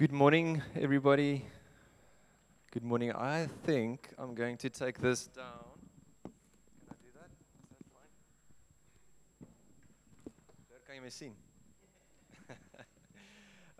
Good 0.00 0.12
morning, 0.12 0.62
everybody. 0.80 1.44
Good 2.70 2.84
morning. 2.84 3.12
I 3.12 3.48
think 3.66 4.08
I'm 4.16 4.34
going 4.34 4.56
to 4.56 4.70
take 4.70 4.98
this 4.98 5.26
down. 5.26 5.76
Can 6.24 6.32
I 6.88 6.94
do 7.02 7.10
that? 7.16 7.28
Is 7.52 7.68
that 7.68 7.84
fine? 7.92 8.08
Daar 10.70 10.80
kan 10.86 11.02
my 11.02 11.10
sien. 11.10 11.34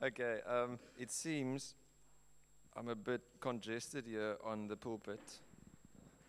okay, 0.03 0.43
um, 0.47 0.79
it 0.99 1.11
seems 1.11 1.75
I'm 2.77 2.89
a 2.89 2.95
bit 2.95 3.23
congested 3.41 4.05
here 4.07 4.37
on 4.45 4.69
the 4.69 4.77
pulpit. 4.77 5.41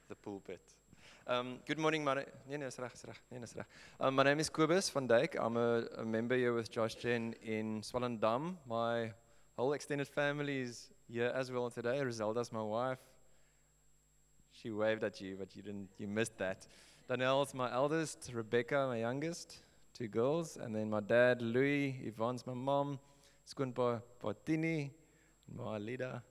The 0.08 0.16
pulpit. 0.16 0.62
Um, 1.28 1.60
good 1.68 1.80
morning, 1.80 2.06
my. 2.06 2.24
Um, 4.00 4.16
my 4.16 4.24
name 4.24 4.40
is 4.40 4.50
Cobus 4.50 4.90
van 4.90 5.08
Dyk. 5.08 5.36
I'm 5.38 5.58
a, 5.58 5.84
a 5.98 6.06
member 6.06 6.38
here 6.38 6.54
with 6.54 6.72
Josh 6.72 6.96
Jen 6.96 7.36
in 7.44 7.82
Swellendam. 7.82 8.56
My 8.66 9.12
whole 9.62 9.74
extended 9.74 10.08
family 10.08 10.62
is 10.62 10.90
here 11.08 11.32
as 11.36 11.52
well 11.52 11.70
today. 11.70 12.00
Rizelda's 12.00 12.52
my 12.52 12.64
wife. 12.64 12.98
She 14.52 14.72
waved 14.72 15.04
at 15.04 15.22
you, 15.22 15.36
but 15.38 15.56
you 15.56 15.62
didn't. 15.62 15.90
You 16.00 16.08
missed 16.08 16.36
that. 16.40 16.66
Danielle's 17.08 17.54
my 17.54 17.72
eldest. 17.72 18.32
Rebecca, 18.34 18.88
my 18.88 18.98
youngest. 18.98 19.58
Two 19.94 20.08
girls, 20.08 20.58
and 20.58 20.74
then 20.76 20.90
my 20.90 21.00
dad, 21.00 21.44
Louis. 21.44 21.96
Yvonne's 22.04 22.48
my 22.48 22.56
mom. 22.56 22.98
Skoonpa 23.46 24.02
Patini, 24.20 24.90
my 25.56 25.78
leader. 25.78 26.24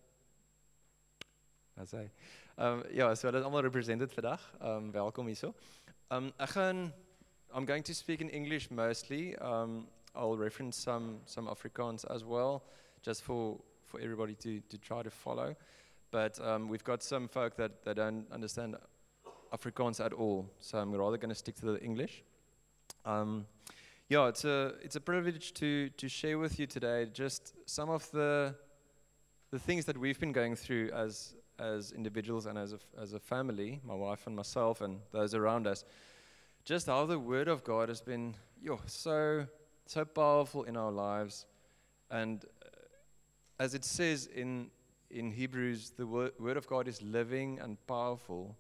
Hy. 1.78 2.10
Um 2.58 2.82
ja, 2.92 3.14
so 3.14 3.30
dit 3.30 3.40
is 3.40 3.46
almal 3.46 3.62
represented 3.62 4.10
vandag. 4.12 4.40
Um 4.60 4.90
welkom 4.92 5.26
hierso. 5.26 5.54
Um 6.10 6.32
I'm 7.52 7.64
going 7.64 7.84
to 7.84 7.94
speak 7.94 8.20
in 8.20 8.28
English 8.28 8.70
mostly. 8.70 9.36
Um 9.38 9.86
I'll 10.16 10.36
reference 10.36 10.76
some 10.76 11.20
some 11.26 11.46
Afrikaans 11.46 12.04
as 12.10 12.24
well 12.24 12.64
just 13.02 13.22
for 13.22 13.58
for 13.86 14.00
everybody 14.00 14.34
to 14.34 14.60
to 14.60 14.78
try 14.78 15.02
to 15.02 15.10
follow. 15.10 15.54
But 16.10 16.40
um 16.40 16.68
we've 16.68 16.84
got 16.84 17.02
some 17.02 17.28
folk 17.28 17.56
that 17.56 17.84
that 17.84 17.96
don't 17.96 18.26
understand 18.32 18.76
Afrikaans 19.52 20.04
at 20.04 20.12
all. 20.12 20.48
So 20.60 20.78
I'm 20.78 20.92
rather 20.94 21.16
going 21.16 21.30
to 21.30 21.34
stick 21.34 21.56
to 21.56 21.66
the 21.66 21.80
English. 21.80 22.22
Um 23.04 23.46
yeah, 24.08 24.28
it's 24.28 24.44
a 24.44 24.74
it's 24.82 24.96
a 24.96 25.00
privilege 25.00 25.52
to 25.54 25.90
to 25.90 26.08
share 26.08 26.38
with 26.38 26.58
you 26.58 26.66
today 26.66 27.06
just 27.12 27.54
some 27.66 27.90
of 27.90 28.10
the 28.10 28.54
the 29.50 29.58
things 29.58 29.84
that 29.84 29.96
we've 29.96 30.20
been 30.20 30.32
going 30.32 30.56
through 30.56 30.90
as 30.92 31.34
as 31.60 31.92
individuals 31.92 32.46
and 32.46 32.58
as 32.58 32.72
a, 32.72 32.78
as 33.00 33.12
a 33.12 33.20
family, 33.20 33.80
my 33.84 33.94
wife 33.94 34.26
and 34.26 34.34
myself 34.34 34.80
and 34.80 35.00
those 35.12 35.34
around 35.34 35.66
us, 35.66 35.84
just 36.64 36.86
how 36.86 37.06
the 37.06 37.18
Word 37.18 37.48
of 37.48 37.62
God 37.64 37.88
has 37.88 38.00
been 38.00 38.34
yo, 38.60 38.80
so, 38.86 39.46
so 39.86 40.04
powerful 40.04 40.64
in 40.64 40.76
our 40.76 40.90
lives. 40.90 41.46
And 42.10 42.44
as 43.60 43.74
it 43.74 43.84
says 43.84 44.26
in, 44.34 44.70
in 45.10 45.30
Hebrews, 45.30 45.92
the 45.98 46.06
word, 46.06 46.32
word 46.40 46.56
of 46.56 46.66
God 46.66 46.88
is 46.88 47.02
living 47.02 47.58
and 47.60 47.76
powerful 47.86 48.56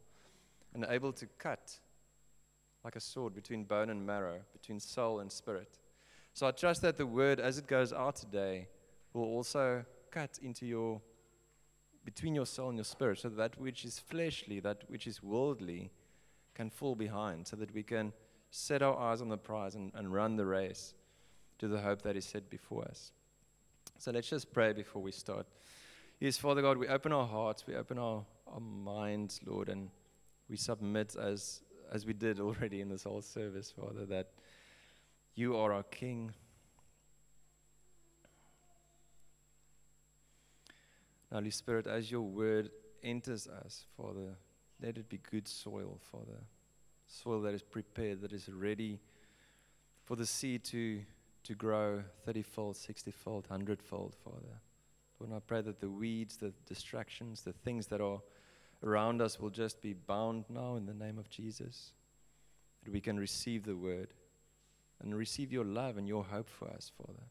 and 0.74 0.84
able 0.90 1.10
to 1.14 1.26
cut 1.38 1.80
like 2.84 2.96
a 2.96 3.00
sword 3.00 3.34
between 3.34 3.64
bone 3.64 3.88
and 3.88 4.06
marrow, 4.06 4.40
between 4.52 4.78
soul 4.78 5.20
and 5.20 5.32
spirit. 5.32 5.78
So 6.34 6.46
I 6.46 6.50
trust 6.50 6.82
that 6.82 6.98
the 6.98 7.06
Word, 7.06 7.40
as 7.40 7.56
it 7.56 7.66
goes 7.66 7.94
out 7.94 8.16
today, 8.16 8.68
will 9.14 9.24
also 9.24 9.86
cut 10.10 10.38
into 10.42 10.66
your 10.66 11.00
between 12.04 12.34
your 12.34 12.46
soul 12.46 12.68
and 12.68 12.78
your 12.78 12.84
spirit, 12.84 13.20
so 13.20 13.28
that, 13.28 13.60
which 13.60 13.84
is 13.84 13.98
fleshly, 13.98 14.58
that 14.60 14.84
which 14.88 15.06
is 15.06 15.22
worldly, 15.22 15.90
can 16.54 16.70
fall 16.70 16.94
behind, 16.94 17.46
so 17.46 17.56
that 17.56 17.72
we 17.74 17.82
can 17.82 18.12
set 18.50 18.80
our 18.80 18.98
eyes 18.98 19.20
on 19.20 19.28
the 19.28 19.36
prize 19.36 19.74
and, 19.74 19.92
and 19.94 20.12
run 20.12 20.36
the 20.36 20.46
race 20.46 20.94
to 21.58 21.68
the 21.68 21.80
hope 21.80 22.00
that 22.02 22.16
is 22.16 22.24
set 22.24 22.48
before 22.48 22.84
us. 22.84 23.12
So 24.00 24.12
let's 24.12 24.30
just 24.30 24.50
pray 24.50 24.72
before 24.72 25.02
we 25.02 25.12
start. 25.12 25.46
Yes, 26.20 26.38
Father 26.38 26.62
God, 26.62 26.78
we 26.78 26.88
open 26.88 27.12
our 27.12 27.26
hearts, 27.26 27.66
we 27.66 27.74
open 27.74 27.98
our, 27.98 28.24
our 28.50 28.58
minds, 28.58 29.40
Lord, 29.44 29.68
and 29.68 29.90
we 30.48 30.56
submit 30.56 31.16
as 31.16 31.60
as 31.92 32.06
we 32.06 32.14
did 32.14 32.40
already 32.40 32.80
in 32.80 32.88
this 32.88 33.02
whole 33.02 33.20
service, 33.20 33.70
Father, 33.70 34.06
that 34.06 34.30
you 35.34 35.54
are 35.54 35.74
our 35.74 35.82
King. 35.82 36.32
Holy 41.30 41.50
Spirit, 41.50 41.86
as 41.86 42.10
your 42.10 42.22
word 42.22 42.70
enters 43.02 43.46
us, 43.48 43.84
Father, 43.98 44.34
let 44.82 44.96
it 44.96 45.10
be 45.10 45.20
good 45.30 45.46
soil, 45.46 46.00
Father. 46.10 46.40
Soil 47.06 47.42
that 47.42 47.52
is 47.52 47.62
prepared, 47.62 48.22
that 48.22 48.32
is 48.32 48.48
ready 48.48 48.98
for 50.06 50.16
the 50.16 50.24
seed 50.24 50.64
to, 50.64 51.02
to 51.44 51.54
grow 51.54 52.02
30 52.24 52.42
fold, 52.42 52.76
60 52.76 53.10
fold, 53.10 53.46
100 53.48 53.82
fold, 53.82 54.14
Father. 54.24 54.60
Lord, 55.18 55.32
I 55.34 55.40
pray 55.40 55.60
that 55.62 55.80
the 55.80 55.90
weeds, 55.90 56.36
the 56.36 56.52
distractions, 56.66 57.42
the 57.42 57.52
things 57.52 57.86
that 57.88 58.00
are 58.00 58.20
around 58.82 59.20
us 59.20 59.38
will 59.38 59.50
just 59.50 59.82
be 59.82 59.92
bound 59.92 60.44
now 60.48 60.76
in 60.76 60.86
the 60.86 60.94
name 60.94 61.18
of 61.18 61.28
Jesus. 61.28 61.92
That 62.84 62.92
we 62.92 63.00
can 63.00 63.18
receive 63.18 63.64
the 63.64 63.76
word 63.76 64.14
and 65.02 65.14
receive 65.14 65.52
your 65.52 65.64
love 65.64 65.98
and 65.98 66.08
your 66.08 66.24
hope 66.24 66.48
for 66.48 66.68
us, 66.68 66.90
Father. 66.96 67.22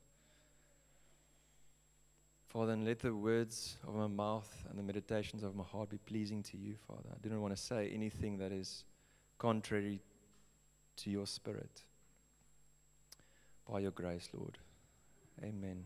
Father, 2.48 2.74
and 2.74 2.86
let 2.86 3.00
the 3.00 3.14
words 3.14 3.78
of 3.88 3.94
my 3.94 4.08
mouth 4.08 4.52
and 4.70 4.78
the 4.78 4.84
meditations 4.84 5.44
of 5.44 5.56
my 5.56 5.64
heart 5.64 5.90
be 5.90 6.00
pleasing 6.00 6.42
to 6.44 6.58
you, 6.58 6.76
Father. 6.88 7.10
I 7.14 7.18
do 7.22 7.30
not 7.30 7.40
want 7.40 7.56
to 7.56 7.62
say 7.62 7.92
anything 7.94 8.38
that 8.40 8.52
is 8.52 8.86
contrary 9.38 10.02
to 10.98 11.12
your 11.12 11.28
spirit. 11.28 11.84
By 13.72 13.82
your 13.82 13.92
grace, 13.92 14.28
Lord. 14.34 14.58
Amen. 15.44 15.86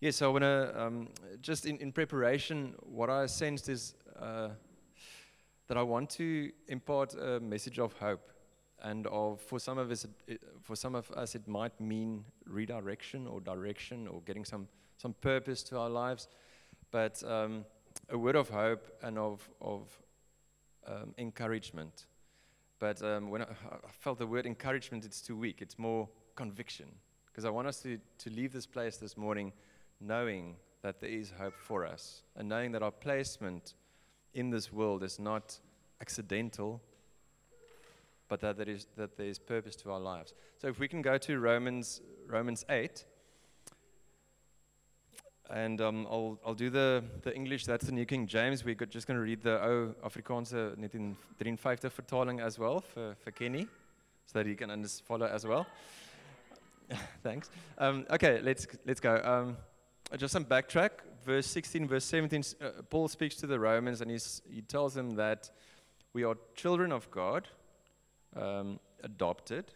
Yes, 0.00 0.22
I 0.22 0.26
want 0.28 0.42
to, 0.42 0.72
um, 0.74 1.08
just 1.42 1.66
in, 1.66 1.76
in 1.78 1.92
preparation, 1.92 2.74
what 2.80 3.10
I 3.10 3.26
sensed 3.26 3.68
is 3.68 3.94
uh, 4.18 4.48
that 5.68 5.76
I 5.76 5.82
want 5.82 6.08
to 6.10 6.50
impart 6.68 7.14
a 7.14 7.40
message 7.40 7.78
of 7.78 7.92
hope. 7.94 8.30
And 8.82 9.06
of, 9.08 9.42
for, 9.42 9.58
some 9.58 9.76
of 9.76 9.90
us, 9.90 10.06
it, 10.26 10.42
for 10.62 10.74
some 10.74 10.94
of 10.94 11.10
us, 11.10 11.34
it 11.34 11.46
might 11.46 11.78
mean 11.78 12.24
redirection 12.46 13.26
or 13.26 13.40
direction 13.40 14.08
or 14.08 14.22
getting 14.22 14.44
some, 14.44 14.66
some 14.96 15.12
purpose 15.20 15.62
to 15.64 15.78
our 15.78 15.90
lives. 15.90 16.26
But 16.90 17.22
um, 17.24 17.66
a 18.08 18.16
word 18.16 18.34
of 18.34 18.48
hope 18.48 18.88
and 19.02 19.18
of, 19.18 19.46
of 19.60 19.88
um, 20.86 21.14
encouragement. 21.18 22.06
But 22.78 23.02
um, 23.02 23.28
when 23.28 23.42
I, 23.42 23.46
I 23.70 23.90
felt 24.00 24.18
the 24.18 24.26
word 24.26 24.46
encouragement, 24.46 25.04
it's 25.04 25.20
too 25.20 25.36
weak. 25.36 25.60
It's 25.60 25.78
more 25.78 26.08
conviction. 26.36 26.86
Because 27.26 27.44
I 27.44 27.50
want 27.50 27.68
us 27.68 27.80
to, 27.82 27.98
to 28.18 28.30
leave 28.30 28.52
this 28.52 28.66
place 28.66 28.96
this 28.98 29.16
morning 29.16 29.52
knowing 30.00 30.56
that 30.82 31.00
there 31.00 31.10
is 31.10 31.32
hope 31.38 31.54
for 31.56 31.86
us 31.86 32.22
and 32.36 32.48
knowing 32.48 32.72
that 32.72 32.82
our 32.82 32.90
placement 32.90 33.74
in 34.34 34.50
this 34.50 34.72
world 34.72 35.02
is 35.02 35.18
not 35.18 35.58
accidental, 36.00 36.80
but 38.28 38.40
that 38.40 38.56
there 38.56 38.68
is, 38.68 38.86
that 38.96 39.16
there 39.16 39.26
is 39.26 39.38
purpose 39.38 39.76
to 39.76 39.92
our 39.92 40.00
lives. 40.00 40.34
So 40.58 40.68
if 40.68 40.78
we 40.78 40.88
can 40.88 41.02
go 41.02 41.18
to 41.18 41.38
Romans, 41.38 42.00
Romans 42.26 42.64
8, 42.68 43.04
and 45.50 45.80
um, 45.80 46.06
I'll, 46.10 46.38
I'll 46.46 46.54
do 46.54 46.70
the, 46.70 47.04
the 47.22 47.34
English, 47.34 47.66
that's 47.66 47.84
the 47.84 47.92
New 47.92 48.06
King 48.06 48.26
James. 48.26 48.64
We're 48.64 48.74
just 48.74 49.06
going 49.06 49.18
to 49.18 49.22
read 49.22 49.42
the 49.42 49.62
O 49.62 49.94
Afrikaanse 50.02 50.78
1953 50.78 51.90
vertaling 51.90 52.40
as 52.40 52.58
well 52.58 52.80
for, 52.80 53.14
for 53.22 53.30
Kenny, 53.32 53.66
so 54.26 54.38
that 54.38 54.46
he 54.46 54.54
can 54.54 54.86
follow 55.06 55.26
as 55.26 55.46
well. 55.46 55.66
Thanks. 57.22 57.50
Um, 57.78 58.06
okay, 58.10 58.40
let's, 58.42 58.66
let's 58.86 59.00
go. 59.00 59.20
Um, 59.24 59.56
just 60.16 60.32
some 60.32 60.44
backtrack. 60.44 60.90
Verse 61.24 61.46
16, 61.46 61.86
verse 61.86 62.04
17, 62.04 62.42
uh, 62.60 62.70
Paul 62.90 63.08
speaks 63.08 63.36
to 63.36 63.46
the 63.46 63.58
Romans 63.58 64.00
and 64.00 64.10
he's, 64.10 64.42
he 64.50 64.60
tells 64.60 64.94
them 64.94 65.14
that 65.16 65.50
we 66.12 66.24
are 66.24 66.36
children 66.54 66.90
of 66.90 67.10
God, 67.10 67.48
um, 68.36 68.80
adopted. 69.04 69.66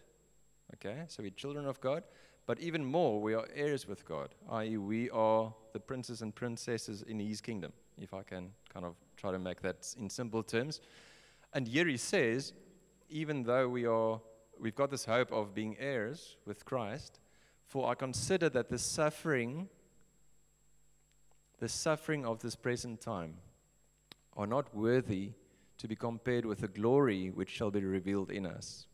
Okay, 0.75 1.05
so 1.07 1.23
we're 1.23 1.31
children 1.31 1.67
of 1.67 1.81
God. 1.81 2.03
But 2.47 2.61
even 2.61 2.85
more, 2.85 3.21
we 3.21 3.35
are 3.35 3.47
heirs 3.55 3.89
with 3.89 4.05
God, 4.05 4.29
i.e., 4.51 4.77
we 4.77 5.11
are 5.11 5.53
the 5.73 5.81
princes 5.81 6.23
and 6.23 6.35
princesses 6.35 7.03
in 7.03 7.19
his 7.19 7.41
kingdom, 7.41 7.73
if 8.01 8.15
I 8.15 8.23
can 8.23 8.53
kind 8.73 8.87
of 8.87 8.95
try 9.17 9.33
to 9.33 9.39
make 9.39 9.63
that 9.63 9.95
in 9.99 10.09
simple 10.09 10.45
terms. 10.45 10.81
And 11.53 11.67
here 11.67 11.87
he 11.87 11.97
says, 11.97 12.53
even 13.09 13.43
though 13.43 13.69
we 13.69 13.85
are, 13.85 14.21
we've 14.61 14.75
got 14.75 14.91
this 14.91 15.05
hope 15.05 15.33
of 15.33 15.55
being 15.55 15.77
heirs 15.79 16.37
with 16.47 16.65
Christ, 16.65 17.21
for 17.67 17.89
I 17.91 17.95
consider 17.95 18.49
that 18.51 18.69
the 18.69 18.79
suffering 18.79 19.69
the 21.59 21.69
suffering 21.69 22.27
of 22.27 22.41
this 22.41 22.55
present 22.55 23.01
time 23.01 23.39
are 24.37 24.47
not 24.47 24.75
worthy 24.75 25.33
to 25.79 25.89
be 25.89 25.97
compared 25.97 26.45
with 26.45 26.61
the 26.61 26.69
glory 26.69 27.31
which 27.31 27.49
shall 27.49 27.71
be 27.71 27.83
revealed 27.83 28.31
in 28.31 28.45
us. 28.45 28.87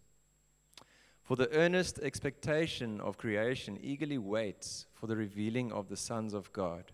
For 1.23 1.37
the 1.37 1.51
earnest 1.53 1.99
expectation 2.01 3.01
of 3.01 3.19
creation 3.19 3.79
eagerly 3.83 4.19
waits 4.19 4.87
for 4.93 5.07
the 5.07 5.17
revealing 5.17 5.73
of 5.73 5.89
the 5.89 5.97
sons 5.97 6.35
of 6.35 6.53
God. 6.53 6.93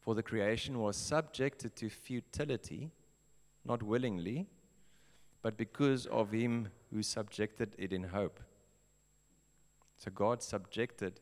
For 0.00 0.14
the 0.14 0.22
creation 0.22 0.78
was 0.78 0.96
subjected 0.96 1.76
to 1.76 1.88
futility, 1.88 2.90
not 3.64 3.82
willingly, 3.82 4.48
but 5.42 5.56
because 5.56 6.06
of 6.06 6.32
him 6.32 6.68
who 6.92 7.02
subjected 7.02 7.74
it 7.78 7.92
in 7.92 8.04
hope. 8.04 8.40
So 9.96 10.10
God 10.10 10.42
subjected 10.42 11.20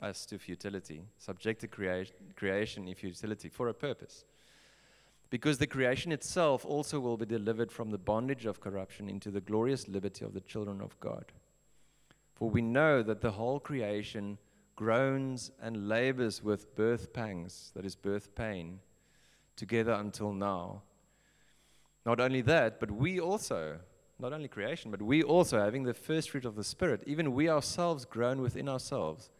us 0.00 0.26
to 0.26 0.38
futility, 0.38 1.02
subjected 1.18 1.70
crea- 1.70 2.10
creation 2.36 2.88
in 2.88 2.94
futility 2.94 3.48
for 3.48 3.68
a 3.68 3.74
purpose. 3.74 4.24
Because 5.30 5.58
the 5.58 5.66
creation 5.66 6.12
itself 6.12 6.64
also 6.64 7.00
will 7.00 7.16
be 7.16 7.24
delivered 7.24 7.72
from 7.72 7.90
the 7.90 7.98
bondage 7.98 8.44
of 8.44 8.60
corruption 8.60 9.08
into 9.08 9.30
the 9.30 9.40
glorious 9.40 9.88
liberty 9.88 10.24
of 10.24 10.34
the 10.34 10.40
children 10.40 10.80
of 10.80 10.98
God. 11.00 11.32
For 12.34 12.50
we 12.50 12.60
know 12.60 13.02
that 13.02 13.20
the 13.20 13.30
whole 13.30 13.60
creation 13.60 14.38
groans 14.76 15.50
and 15.60 15.88
labors 15.88 16.42
with 16.42 16.74
birth 16.74 17.12
pangs, 17.12 17.70
that 17.74 17.84
is, 17.84 17.94
birth 17.94 18.34
pain, 18.34 18.80
together 19.56 19.92
until 19.92 20.32
now. 20.32 20.82
Not 22.04 22.20
only 22.20 22.40
that, 22.42 22.80
but 22.80 22.90
we 22.90 23.20
also, 23.20 23.78
not 24.18 24.32
only 24.32 24.48
creation, 24.48 24.90
but 24.90 25.02
we 25.02 25.22
also, 25.22 25.60
having 25.60 25.84
the 25.84 25.94
first 25.94 26.30
fruit 26.30 26.44
of 26.44 26.56
the 26.56 26.64
Spirit, 26.64 27.02
even 27.06 27.34
we 27.34 27.48
ourselves 27.48 28.04
grown 28.04 28.40
within 28.40 28.68
ourselves, 28.68 29.30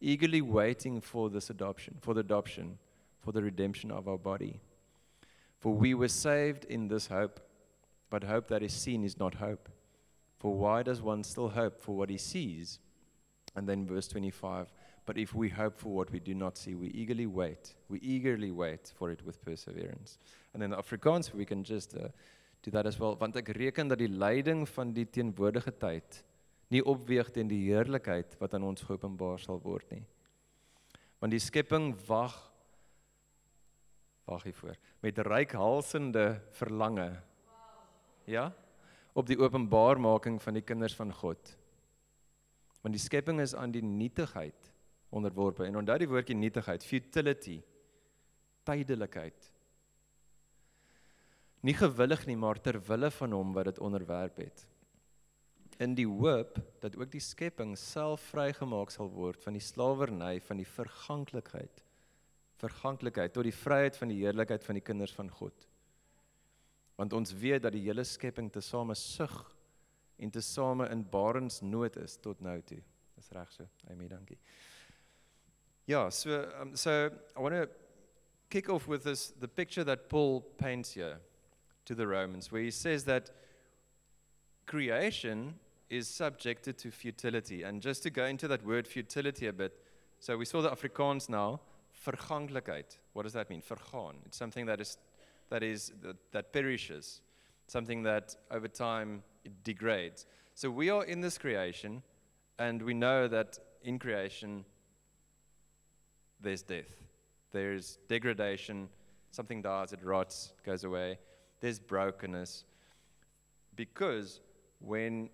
eagerly 0.00 0.40
waiting 0.40 1.00
for 1.00 1.30
this 1.30 1.50
adoption, 1.50 1.96
for 2.00 2.14
the 2.14 2.20
adoption, 2.20 2.78
for 3.20 3.32
the 3.32 3.42
redemption 3.42 3.90
of 3.90 4.08
our 4.08 4.18
body. 4.18 4.60
For 5.58 5.72
we 5.72 5.94
were 5.94 6.08
saved 6.08 6.64
in 6.64 6.88
this 6.88 7.06
hope, 7.06 7.40
but 8.10 8.24
hope 8.24 8.48
that 8.48 8.62
is 8.62 8.72
seen 8.72 9.04
is 9.04 9.18
not 9.18 9.34
hope. 9.34 9.68
For 10.38 10.54
why 10.54 10.82
does 10.82 11.00
one 11.00 11.22
still 11.22 11.50
hope 11.50 11.80
for 11.80 11.96
what 11.96 12.10
he 12.10 12.18
sees? 12.18 12.78
And 13.54 13.68
then 13.68 13.86
verse 13.86 14.08
25 14.08 14.72
But 15.04 15.18
if 15.18 15.34
we 15.34 15.48
hope 15.48 15.78
for 15.78 15.88
what 15.88 16.12
we 16.12 16.20
do 16.20 16.34
not 16.34 16.56
see, 16.56 16.74
we 16.74 16.88
eagerly 16.88 17.26
wait. 17.26 17.74
We 17.88 17.98
eagerly 17.98 18.50
wait 18.50 18.92
for 18.94 19.10
it 19.10 19.24
with 19.26 19.44
perseverance. 19.44 20.18
And 20.54 20.62
in 20.62 20.70
Afrikaans, 20.70 21.34
we 21.34 21.44
can 21.44 21.64
just 21.64 21.96
uh, 21.96 22.08
do 22.62 22.70
that 22.70 22.86
as 22.86 22.98
well. 22.98 23.16
Want 23.18 23.36
ek 23.36 23.50
reken 23.56 23.90
dat 23.90 23.98
die 23.98 24.08
lyding 24.10 24.62
van 24.68 24.92
die 24.94 25.06
teenwoordige 25.10 25.74
tyd 25.74 26.22
nie 26.72 26.80
opweeg 26.88 27.28
teen 27.34 27.50
die 27.50 27.64
heerlikheid 27.66 28.38
wat 28.40 28.54
aan 28.54 28.64
ons 28.64 28.84
geopenbaar 28.86 29.42
sal 29.42 29.58
word 29.60 29.90
nie. 29.92 30.04
Want 31.20 31.34
die 31.34 31.42
skepping 31.42 31.92
wag 32.06 32.38
wag 34.30 34.46
hiervoor 34.46 34.78
met 35.02 35.18
reikhalsende 35.26 36.40
verlange. 36.54 37.10
Ja? 38.30 38.52
Op 39.18 39.26
die 39.26 39.36
openbaarmaking 39.36 40.38
van 40.40 40.56
die 40.56 40.64
kinders 40.64 40.94
van 40.96 41.10
God. 41.12 41.56
Want 42.80 42.94
die 42.94 43.02
skepping 43.02 43.42
is 43.42 43.54
aan 43.54 43.74
die 43.74 43.82
nietigheid 43.84 44.71
onderworpe. 45.12 45.66
En 45.66 45.76
onthou 45.82 45.98
die 46.00 46.08
woordjie 46.10 46.36
nietigheid, 46.38 46.84
futility, 46.84 47.60
tydelikheid. 48.66 49.48
Nie 51.62 51.76
gewillig 51.78 52.26
nie, 52.26 52.36
maar 52.36 52.60
ter 52.60 52.80
wille 52.88 53.10
van 53.14 53.36
hom 53.36 53.52
wat 53.54 53.70
dit 53.70 53.78
onderwerp 53.78 54.40
het. 54.42 54.66
In 55.82 55.94
die 55.98 56.08
hoop 56.08 56.58
dat 56.82 56.96
ook 56.98 57.10
die 57.12 57.22
skepping 57.22 57.76
self 57.78 58.24
vrygemaak 58.32 58.90
sal 58.94 59.10
word 59.10 59.42
van 59.42 59.56
die 59.56 59.62
slawerny 59.62 60.36
van 60.44 60.60
die 60.60 60.68
verganklikheid 60.68 61.82
verganklikheid 62.62 63.32
tot 63.34 63.46
die 63.48 63.56
vryheid 63.56 63.96
van 63.98 64.12
die 64.12 64.20
heerlikheid 64.20 64.64
van 64.64 64.78
die 64.78 64.84
kinders 64.86 65.14
van 65.16 65.30
God. 65.30 65.66
Want 67.00 67.16
ons 67.16 67.32
weet 67.34 67.64
dat 67.64 67.74
die 67.74 67.82
hele 67.82 68.04
skepping 68.06 68.52
tesame 68.54 68.94
sug 68.98 69.34
en 70.22 70.30
tesame 70.30 70.86
in 70.92 71.02
barensnood 71.10 71.96
is 72.02 72.18
tot 72.22 72.42
nou 72.44 72.60
toe. 72.66 72.78
Dis 73.16 73.32
reg 73.34 73.50
so. 73.54 73.66
Amen, 73.90 74.10
dankie. 74.12 74.38
Ja, 75.86 76.10
so 76.10 76.48
um, 76.60 76.76
so 76.76 77.10
I 77.36 77.40
want 77.40 77.54
to 77.54 77.68
kick 78.48 78.68
off 78.68 78.86
with 78.86 79.02
this 79.02 79.32
the 79.40 79.48
picture 79.48 79.82
that 79.82 80.08
Paul 80.08 80.40
paints 80.56 80.92
here 80.92 81.18
to 81.86 81.94
the 81.94 82.06
Romans 82.06 82.52
where 82.52 82.62
he 82.62 82.70
says 82.70 83.04
that 83.04 83.30
creation 84.66 85.54
is 85.90 86.06
subjected 86.06 86.78
to 86.78 86.90
futility 86.92 87.64
and 87.64 87.82
just 87.82 88.04
to 88.04 88.10
go 88.10 88.26
into 88.26 88.46
that 88.46 88.64
word 88.64 88.86
futility 88.86 89.48
a 89.48 89.52
bit. 89.52 89.72
So 90.20 90.36
we 90.36 90.44
saw 90.44 90.62
the 90.62 90.70
Afrikaans 90.70 91.28
now 91.28 91.60
verganklikheid. 92.06 92.96
What 93.12 93.24
does 93.24 93.32
that 93.32 93.50
mean? 93.50 93.60
Vergaan. 93.60 94.14
It's 94.26 94.38
something 94.38 94.66
that 94.66 94.80
is 94.80 94.98
that 95.50 95.64
is 95.64 95.92
that, 96.00 96.16
that 96.30 96.52
perishes, 96.52 97.20
something 97.66 98.04
that 98.04 98.36
over 98.52 98.68
time 98.68 99.24
it 99.44 99.64
degrades. 99.64 100.26
So 100.54 100.70
we 100.70 100.90
are 100.90 101.04
in 101.04 101.22
this 101.22 101.38
creation, 101.38 102.02
and 102.58 102.82
we 102.82 102.94
know 102.94 103.26
that 103.26 103.58
in 103.82 103.98
creation 103.98 104.64
there's 106.42 106.62
death, 106.62 106.90
there's 107.52 107.98
degradation, 108.08 108.88
something 109.30 109.62
dies, 109.62 109.92
it 109.92 110.02
rots, 110.02 110.52
goes 110.64 110.84
away. 110.84 111.18
There's 111.60 111.78
brokenness, 111.78 112.64
because 113.76 114.40
when 114.80 115.30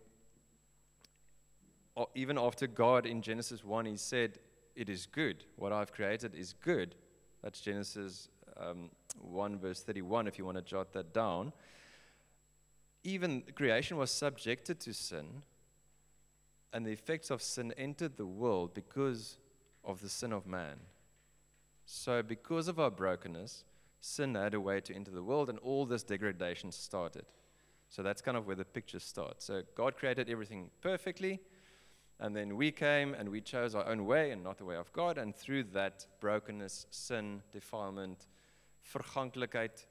even 2.15 2.39
after 2.39 2.67
God 2.67 3.07
in 3.07 3.23
Genesis 3.23 3.65
1, 3.65 3.87
He 3.87 3.97
said, 3.97 4.39
it 4.77 4.89
is 4.89 5.07
good. 5.07 5.45
What 5.57 5.73
I've 5.73 5.93
created 5.93 6.35
is 6.37 6.53
good. 6.53 6.95
That's 7.43 7.61
Genesis 7.61 8.29
um, 8.57 8.91
1, 9.21 9.59
verse 9.59 9.83
31, 9.83 10.29
if 10.29 10.39
you 10.39 10.45
want 10.45 10.57
to 10.57 10.63
jot 10.63 10.93
that 10.93 11.13
down. 11.13 11.53
Even 13.03 13.43
creation 13.55 13.97
was 13.97 14.11
subjected 14.11 14.79
to 14.81 14.93
sin, 14.93 15.43
and 16.73 16.87
the 16.87 16.91
effects 16.91 17.31
of 17.31 17.43
sin 17.43 17.73
entered 17.77 18.17
the 18.17 18.27
world 18.27 18.75
because 18.75 19.39
of 19.85 20.01
the 20.01 20.09
sin 20.09 20.33
of 20.33 20.47
man. 20.47 20.77
So, 21.91 22.23
because 22.23 22.69
of 22.69 22.79
our 22.79 22.91
brokenness, 22.91 23.65
sin 24.01 24.35
had 24.35 24.53
a 24.53 24.61
way 24.61 24.81
to 24.83 24.95
enter 24.95 25.11
the 25.11 25.23
world, 25.23 25.49
and 25.49 25.59
all 25.61 25.87
this 25.87 26.03
degradation 26.03 26.71
started. 26.71 27.25
So, 27.89 28.03
that's 28.03 28.21
kind 28.21 28.37
of 28.37 28.47
where 28.47 28.57
the 28.57 28.65
picture 28.65 28.99
starts. 28.99 29.47
So, 29.47 29.63
God 29.75 29.97
created 29.97 30.29
everything 30.29 30.71
perfectly 30.83 31.41
and 32.21 32.35
then 32.35 32.57
we 32.57 32.73
came 32.73 33.15
and 33.15 33.29
we 33.29 33.41
chose 33.41 33.75
our 33.75 33.87
own 33.87 34.05
way 34.05 34.33
and 34.33 34.43
not 34.43 34.59
the 34.59 34.65
way 34.65 34.77
of 34.77 34.93
God. 34.93 35.19
And 35.19 35.35
through 35.35 35.65
that 35.75 36.07
brokenness, 36.21 36.87
sin, 36.91 37.43
defilement, 37.53 38.27
verganklikheid, 38.93 39.87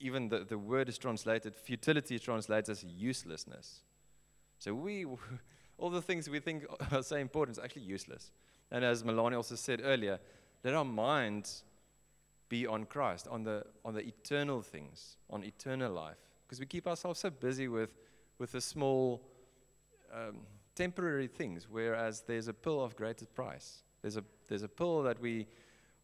even 0.00 0.28
the, 0.28 0.44
the 0.44 0.56
word 0.56 0.88
is 0.88 0.96
translated, 0.96 1.54
futility 1.54 2.18
translates 2.18 2.68
as 2.70 2.82
uselessness. 2.82 3.82
So 4.58 4.72
we, 4.72 5.04
all 5.78 5.90
the 5.90 6.00
things 6.00 6.30
we 6.30 6.40
think 6.40 6.64
are 6.92 7.02
so 7.02 7.16
important 7.16 7.58
is 7.58 7.62
actually 7.62 7.82
useless. 7.82 8.30
And 8.70 8.84
as 8.84 9.04
Melanie 9.04 9.36
also 9.36 9.54
said 9.54 9.80
earlier, 9.82 10.18
let 10.64 10.74
our 10.74 10.84
minds 10.84 11.64
be 12.48 12.66
on 12.66 12.84
Christ, 12.84 13.28
on 13.28 13.44
the, 13.44 13.64
on 13.84 13.94
the 13.94 14.06
eternal 14.06 14.62
things, 14.62 15.16
on 15.30 15.44
eternal 15.44 15.92
life. 15.92 16.16
Because 16.46 16.60
we 16.60 16.66
keep 16.66 16.86
ourselves 16.86 17.20
so 17.20 17.30
busy 17.30 17.68
with, 17.68 17.90
with 18.38 18.52
the 18.52 18.60
small 18.60 19.22
um, 20.12 20.38
temporary 20.74 21.26
things, 21.26 21.66
whereas 21.70 22.22
there's 22.26 22.48
a 22.48 22.54
pill 22.54 22.82
of 22.82 22.96
greater 22.96 23.26
price. 23.26 23.82
There's 24.02 24.16
a, 24.16 24.24
there's 24.48 24.62
a 24.62 24.68
pill 24.68 25.02
that 25.02 25.20
we 25.20 25.46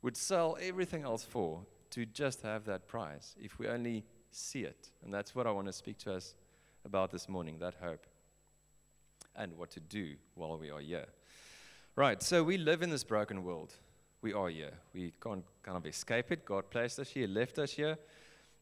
would 0.02 0.16
sell 0.16 0.59
everything 0.61 1.02
else 1.04 1.25
for 1.25 1.64
to 1.90 2.04
just 2.04 2.42
have 2.42 2.64
that 2.66 2.88
price 2.88 3.35
if 3.40 3.59
we 3.59 3.68
only 3.68 4.04
see 4.30 4.64
it. 4.64 4.90
And 5.02 5.14
that's 5.14 5.35
what 5.35 5.47
I 5.47 5.50
want 5.50 5.66
to 5.68 5.73
speak 5.73 5.99
to 5.99 6.14
us 6.14 6.35
about 6.85 7.11
this 7.11 7.28
morning 7.28 7.59
that 7.61 7.75
hope 7.80 8.06
and 9.37 9.56
what 9.56 9.71
to 9.71 9.80
do 9.80 10.14
while 10.35 10.59
we 10.59 10.71
are 10.71 10.80
here. 10.80 11.06
Right, 11.97 12.21
so 12.21 12.43
we 12.43 12.59
live 12.59 12.83
in 12.83 12.91
this 12.91 13.05
broken 13.05 13.45
world. 13.45 13.73
We 14.21 14.33
are 14.33 14.49
here. 14.49 14.73
We 14.93 15.13
can't 15.23 15.45
kind 15.63 15.77
of 15.77 15.87
escape 15.87 16.33
it. 16.33 16.45
God 16.45 16.69
placed 16.69 16.99
us 16.99 17.09
here, 17.09 17.29
left 17.29 17.57
us 17.61 17.71
here. 17.71 17.97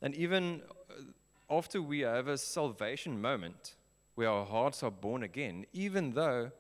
And 0.03 0.15
even 0.15 0.61
uh, 0.91 1.01
after 1.49 1.81
we 1.81 2.01
have 2.01 2.29
a 2.29 2.37
salvation 2.37 3.19
moment, 3.23 3.77
where 4.17 4.29
our 4.29 4.45
hearts 4.45 4.83
are 4.83 4.91
born 4.91 5.23
again, 5.23 5.65
even 5.73 6.11
though 6.11 6.51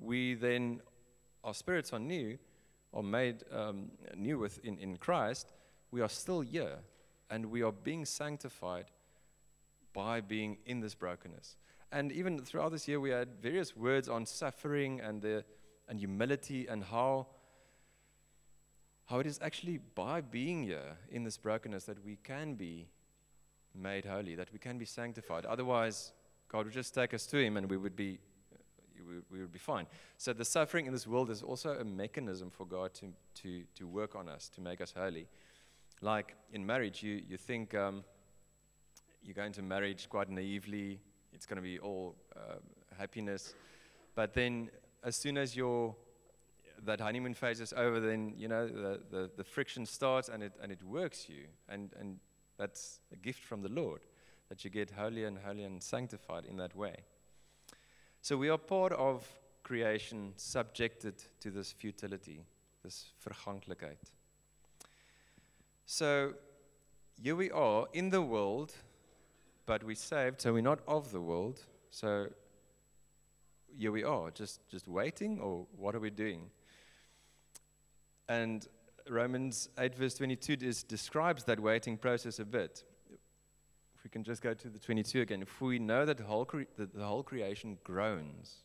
we 0.00 0.32
then, 0.32 0.80
our 1.44 1.52
spirits 1.52 1.92
are 1.92 1.98
new, 1.98 2.38
are 2.94 3.02
made 3.02 3.44
um, 3.52 3.90
new 4.16 4.38
within 4.38 4.78
in 4.78 4.96
Christ, 4.96 5.52
we 5.90 6.00
are 6.00 6.08
still 6.08 6.40
here 6.40 6.78
and 7.28 7.44
we 7.44 7.62
are 7.62 7.72
being 7.72 8.06
sanctified 8.06 8.86
by 9.92 10.22
being 10.22 10.56
in 10.64 10.80
this 10.80 10.94
brokenness. 10.94 11.56
And 11.92 12.10
even 12.12 12.38
throughout 12.38 12.72
this 12.72 12.88
year, 12.88 12.98
we 12.98 13.10
had 13.10 13.28
various 13.42 13.76
words 13.76 14.08
on 14.08 14.24
suffering 14.24 15.02
and, 15.02 15.20
the, 15.20 15.44
and 15.88 15.98
humility 15.98 16.66
and 16.66 16.84
how, 16.84 17.26
how 19.06 19.18
it 19.18 19.26
is 19.26 19.38
actually 19.42 19.78
by 19.94 20.20
being 20.20 20.64
here 20.64 20.96
in 21.10 21.24
this 21.24 21.36
brokenness 21.36 21.84
that 21.84 22.04
we 22.04 22.16
can 22.16 22.54
be 22.54 22.88
made 23.74 24.04
holy, 24.04 24.34
that 24.34 24.52
we 24.52 24.58
can 24.58 24.78
be 24.78 24.84
sanctified. 24.84 25.44
Otherwise, 25.44 26.12
God 26.48 26.66
would 26.66 26.74
just 26.74 26.94
take 26.94 27.12
us 27.12 27.26
to 27.26 27.38
Him 27.38 27.56
and 27.56 27.68
we 27.68 27.76
would 27.76 27.96
be, 27.96 28.18
we 29.30 29.40
would 29.40 29.52
be 29.52 29.58
fine. 29.58 29.86
So 30.16 30.32
the 30.32 30.44
suffering 30.44 30.86
in 30.86 30.92
this 30.92 31.06
world 31.06 31.30
is 31.30 31.42
also 31.42 31.78
a 31.78 31.84
mechanism 31.84 32.50
for 32.50 32.64
God 32.64 32.94
to, 32.94 33.12
to, 33.42 33.64
to 33.74 33.86
work 33.86 34.14
on 34.14 34.28
us, 34.28 34.48
to 34.50 34.60
make 34.60 34.80
us 34.80 34.94
holy. 34.96 35.26
Like 36.00 36.34
in 36.52 36.64
marriage, 36.64 37.02
you, 37.02 37.22
you 37.28 37.36
think 37.36 37.74
um, 37.74 38.04
you 39.22 39.34
go 39.34 39.42
into 39.42 39.62
marriage 39.62 40.08
quite 40.08 40.28
naively, 40.28 41.00
it's 41.32 41.46
going 41.46 41.56
to 41.56 41.62
be 41.62 41.78
all 41.78 42.14
uh, 42.36 42.56
happiness. 42.96 43.54
But 44.14 44.34
then 44.34 44.70
as 45.04 45.16
soon 45.16 45.36
as 45.36 45.54
your 45.54 45.94
that 46.84 47.00
honeymoon 47.00 47.34
phase 47.34 47.60
is 47.60 47.72
over, 47.74 48.00
then 48.00 48.34
you 48.36 48.48
know 48.48 48.66
the, 48.66 49.00
the, 49.10 49.30
the 49.36 49.44
friction 49.44 49.86
starts 49.86 50.28
and 50.28 50.42
it 50.42 50.52
and 50.62 50.72
it 50.72 50.82
works 50.82 51.28
you, 51.28 51.44
and 51.68 51.92
and 52.00 52.18
that's 52.58 53.00
a 53.12 53.16
gift 53.16 53.42
from 53.44 53.62
the 53.62 53.68
Lord 53.68 54.00
that 54.48 54.64
you 54.64 54.70
get 54.70 54.90
holier 54.90 55.26
and 55.26 55.38
holier 55.38 55.66
and 55.66 55.82
sanctified 55.82 56.44
in 56.44 56.56
that 56.56 56.74
way. 56.76 56.96
So 58.20 58.36
we 58.36 58.48
are 58.48 58.58
part 58.58 58.92
of 58.92 59.26
creation 59.62 60.32
subjected 60.36 61.14
to 61.40 61.50
this 61.50 61.72
futility, 61.72 62.44
this 62.82 63.12
verganklikheid. 63.24 63.96
So 65.86 66.34
here 67.20 67.36
we 67.36 67.50
are 67.50 67.86
in 67.92 68.10
the 68.10 68.22
world, 68.22 68.72
but 69.66 69.82
we're 69.82 69.96
saved, 69.96 70.40
so 70.40 70.52
we're 70.52 70.62
not 70.62 70.80
of 70.86 71.12
the 71.12 71.20
world. 71.20 71.60
So 71.90 72.28
here 73.76 73.92
we 73.92 74.04
are, 74.04 74.30
just, 74.30 74.66
just 74.68 74.88
waiting, 74.88 75.40
or 75.40 75.66
what 75.76 75.94
are 75.94 76.00
we 76.00 76.10
doing? 76.10 76.50
And 78.28 78.66
Romans 79.08 79.68
8, 79.78 79.94
verse 79.94 80.14
22 80.14 80.56
is, 80.62 80.82
describes 80.82 81.44
that 81.44 81.60
waiting 81.60 81.96
process 81.96 82.38
a 82.38 82.44
bit. 82.44 82.84
If 83.96 84.04
we 84.04 84.10
can 84.10 84.24
just 84.24 84.42
go 84.42 84.54
to 84.54 84.68
the 84.68 84.78
22 84.78 85.20
again. 85.20 85.42
If 85.42 85.60
we 85.60 85.78
know 85.78 86.04
that 86.04 86.18
the 86.18 86.24
whole, 86.24 86.44
cre- 86.44 86.62
that 86.76 86.94
the 86.94 87.04
whole 87.04 87.22
creation 87.22 87.78
groans 87.84 88.64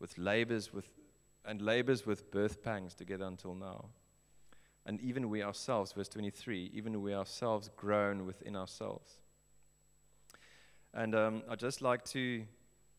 with 0.00 0.16
labors 0.18 0.72
with, 0.72 0.88
and 1.44 1.60
labors 1.60 2.06
with 2.06 2.30
birth 2.30 2.62
pangs 2.62 2.94
together 2.94 3.24
until 3.24 3.54
now. 3.54 3.86
And 4.84 5.00
even 5.00 5.28
we 5.30 5.42
ourselves, 5.42 5.92
verse 5.92 6.08
23, 6.08 6.72
even 6.74 7.02
we 7.02 7.14
ourselves 7.14 7.70
groan 7.76 8.26
within 8.26 8.56
ourselves. 8.56 9.18
And 10.92 11.14
um, 11.14 11.42
I'd 11.48 11.60
just 11.60 11.80
like 11.82 12.04
to, 12.06 12.42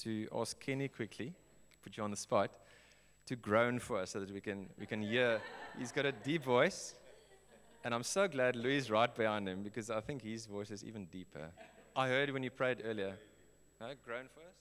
to 0.03 0.27
ask 0.35 0.59
Kenny 0.59 0.87
quickly, 0.87 1.33
put 1.83 1.97
you 1.97 2.03
on 2.03 2.11
the 2.11 2.17
spot, 2.17 2.51
to 3.25 3.35
groan 3.35 3.79
for 3.79 3.99
us 3.99 4.11
so 4.11 4.19
that 4.19 4.33
we 4.33 4.41
can, 4.41 4.67
we 4.79 4.85
can 4.85 5.01
hear. 5.01 5.41
He's 5.77 5.91
got 5.91 6.05
a 6.05 6.11
deep 6.11 6.43
voice. 6.43 6.95
And 7.85 7.93
I'm 7.93 8.03
so 8.03 8.27
glad 8.27 8.55
Louis 8.55 8.77
is 8.77 8.89
right 8.89 9.13
behind 9.13 9.47
him 9.47 9.63
because 9.63 9.89
I 9.89 9.99
think 9.99 10.21
his 10.21 10.45
voice 10.45 10.71
is 10.71 10.83
even 10.83 11.05
deeper. 11.05 11.49
I 11.95 12.07
heard 12.07 12.29
when 12.31 12.43
you 12.43 12.49
prayed 12.49 12.81
earlier. 12.85 13.17
No, 13.79 13.87
groan 14.05 14.25
for 14.33 14.41
us? 14.41 14.55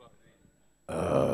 Like, 0.00 0.10
uh. 0.88 1.33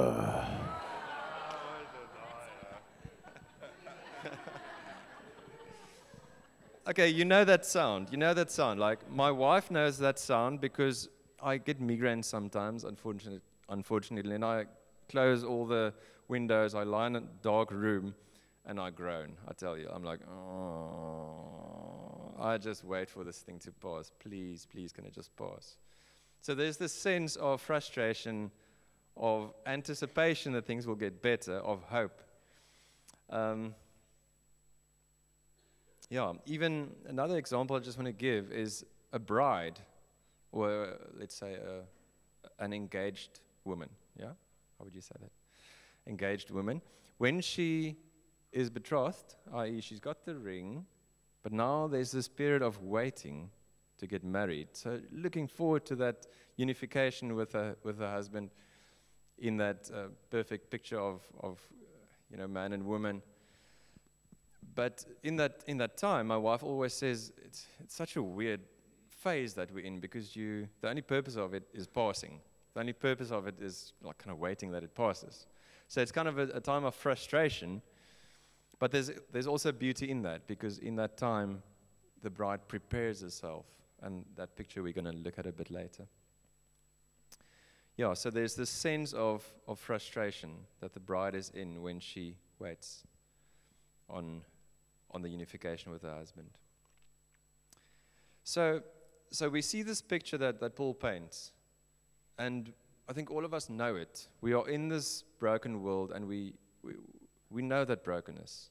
Okay, 6.91 7.09
you 7.09 7.25
know 7.25 7.45
that 7.45 7.65
sound. 7.65 8.09
You 8.11 8.17
know 8.17 8.35
that 8.35 8.51
sound. 8.51 8.81
Like 8.81 9.09
my 9.09 9.31
wife 9.31 9.71
knows 9.71 9.97
that 9.99 10.19
sound 10.19 10.61
because 10.61 11.09
I 11.41 11.57
get 11.57 11.81
migraine 11.81 12.25
sometimes, 12.25 12.83
unfortunately, 12.83 13.43
unfortunately, 13.69 14.35
and 14.35 14.45
I 14.45 14.65
close 15.09 15.45
all 15.45 15.67
the 15.67 15.95
windows. 16.27 16.75
I 16.75 16.83
lie 16.83 17.07
in 17.07 17.15
a 17.15 17.23
dark 17.43 17.71
room, 17.71 18.13
and 18.67 18.81
I 18.81 18.91
groan. 18.91 19.35
I 19.47 19.53
tell 19.53 19.79
you, 19.79 19.89
I'm 19.89 20.03
like, 20.03 20.19
oh. 20.29 22.35
I 22.41 22.59
just 22.59 22.85
wait 22.85 23.09
for 23.09 23.23
this 23.23 23.39
thing 23.39 23.61
to 23.61 23.71
pass. 23.71 24.11
Please, 24.19 24.67
please, 24.73 24.93
can 24.93 25.05
it 25.05 25.15
just 25.15 25.37
pass? 25.37 25.77
So 26.41 26.57
there's 26.57 26.77
this 26.77 26.93
sense 26.93 27.37
of 27.37 27.61
frustration, 27.61 28.51
of 29.17 29.53
anticipation 29.65 30.53
that 30.55 30.67
things 30.67 30.89
will 30.89 30.97
get 30.97 31.23
better, 31.23 31.59
of 31.59 31.85
hope. 31.85 32.21
Um, 33.29 33.77
yeah, 36.11 36.33
even 36.45 36.91
another 37.07 37.39
example 37.39 37.77
I 37.77 37.79
just 37.79 37.97
want 37.97 38.07
to 38.07 38.13
give 38.13 38.51
is 38.51 38.85
a 39.13 39.19
bride, 39.19 39.79
or 40.51 40.99
let's 41.17 41.37
say 41.37 41.55
a, 41.55 42.63
an 42.63 42.73
engaged 42.73 43.41
woman. 43.65 43.89
Yeah, 44.19 44.33
how 44.77 44.85
would 44.85 44.95
you 44.95 45.01
say 45.01 45.15
that? 45.21 45.31
Engaged 46.09 46.51
woman. 46.51 46.83
When 47.19 47.41
she 47.41 47.97
is 48.53 48.71
betrothed, 48.71 49.37
i.e., 49.55 49.81
she's 49.81 50.01
got 50.01 50.25
the 50.25 50.35
ring, 50.35 50.85
but 51.45 51.53
now 51.53 51.87
there's 51.87 52.11
this 52.11 52.27
period 52.27 52.63
of 52.63 52.83
waiting 52.83 53.51
to 53.99 54.09
get 54.09 54.25
married. 54.25 54.69
So 54.73 55.01
looking 55.13 55.47
forward 55.47 55.87
to 55.87 55.97
that 55.97 56.27
unification 56.57 57.37
with 57.37 57.53
her 57.53 57.77
with 57.85 57.99
her 57.99 58.11
husband 58.11 58.51
in 59.39 59.57
that 59.59 59.89
uh, 59.95 60.09
perfect 60.29 60.71
picture 60.71 60.99
of 60.99 61.23
of 61.41 61.61
you 62.31 62.37
know 62.37 62.49
man 62.49 62.73
and 62.73 62.85
woman 62.85 63.23
but 64.81 65.05
in 65.23 65.37
that, 65.37 65.63
in 65.67 65.77
that 65.77 65.99
time, 65.99 66.29
my 66.29 66.39
wife 66.39 66.63
always 66.63 66.95
says 66.95 67.33
it's, 67.45 67.67
it's 67.81 67.95
such 67.95 68.17
a 68.17 68.23
weird 68.23 68.61
phase 69.11 69.53
that 69.53 69.71
we're 69.71 69.85
in 69.85 70.01
because 70.01 70.35
you, 70.35 70.69
the 70.81 70.89
only 70.89 71.03
purpose 71.03 71.37
of 71.37 71.53
it 71.53 71.65
is 71.75 71.87
passing. 71.87 72.41
The 72.73 72.81
only 72.81 72.95
purpose 72.95 73.31
of 73.31 73.47
it 73.47 73.57
is 73.61 73.93
like 74.01 74.17
kind 74.17 74.31
of 74.31 74.39
waiting 74.39 74.71
that 74.71 74.83
it 74.83 74.95
passes. 74.95 75.47
So 75.89 76.01
it's 76.01 76.13
kind 76.13 76.29
of 76.29 76.39
a, 76.39 76.45
a 76.55 76.61
time 76.61 76.87
of 76.87 76.95
frustration, 76.95 77.83
but 78.79 78.91
there's, 78.91 79.11
there's 79.31 79.47
also 79.47 79.71
beauty 79.71 80.11
in 80.11 80.23
that 80.23 80.47
because 80.47 80.79
in 80.79 80.97
that 80.97 81.19
time, 81.19 81.63
the 82.23 82.31
bride 82.31 82.67
prepares 82.67 83.21
herself. 83.21 83.67
And 84.01 84.25
that 84.37 84.57
picture 84.57 84.83
we're 84.83 84.95
going 84.95 85.05
to 85.05 85.13
look 85.13 85.39
at 85.39 85.45
a 85.45 85.53
bit 85.53 85.71
later. 85.71 86.07
Yeah, 87.99 88.15
so 88.15 88.31
there's 88.31 88.55
this 88.55 88.71
sense 88.71 89.13
of, 89.13 89.45
of 89.69 89.79
frustration 89.79 90.53
that 90.81 90.95
the 90.95 91.01
bride 91.01 91.35
is 91.35 91.51
in 91.51 91.83
when 91.83 92.01
she 92.01 92.37
waits 92.59 93.03
on 94.09 94.41
on 95.13 95.23
the 95.23 95.29
unification 95.29 95.93
with 95.93 96.03
her 96.03 96.15
husband. 96.15 96.49
So, 98.45 98.83
so 99.31 99.49
we 99.49 99.63
see 99.63 99.83
this 99.83 100.03
picture 100.03 100.39
that, 100.39 100.61
that 100.61 100.77
Paul 100.77 100.95
paints, 100.95 101.53
and 102.39 102.73
I 103.09 103.13
think 103.13 103.31
all 103.31 103.45
of 103.45 103.53
us 103.53 103.69
know 103.69 103.97
it. 103.97 104.29
We 104.41 104.53
are 104.53 104.69
in 104.69 104.89
this 104.89 105.25
broken 105.39 105.83
world, 105.83 106.13
and 106.13 106.27
we, 106.27 106.55
we, 106.83 106.95
we 107.51 107.63
know 107.63 107.85
that 107.85 108.05
brokenness. 108.05 108.71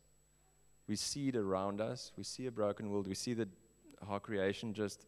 We 0.87 0.95
see 0.95 1.27
it 1.29 1.35
around 1.35 1.81
us. 1.81 2.11
We 2.17 2.23
see 2.23 2.47
a 2.47 2.51
broken 2.51 2.89
world. 2.89 3.07
We 3.07 3.15
see 3.15 3.33
that 3.35 3.49
our 4.07 4.19
creation 4.19 4.73
just 4.73 5.05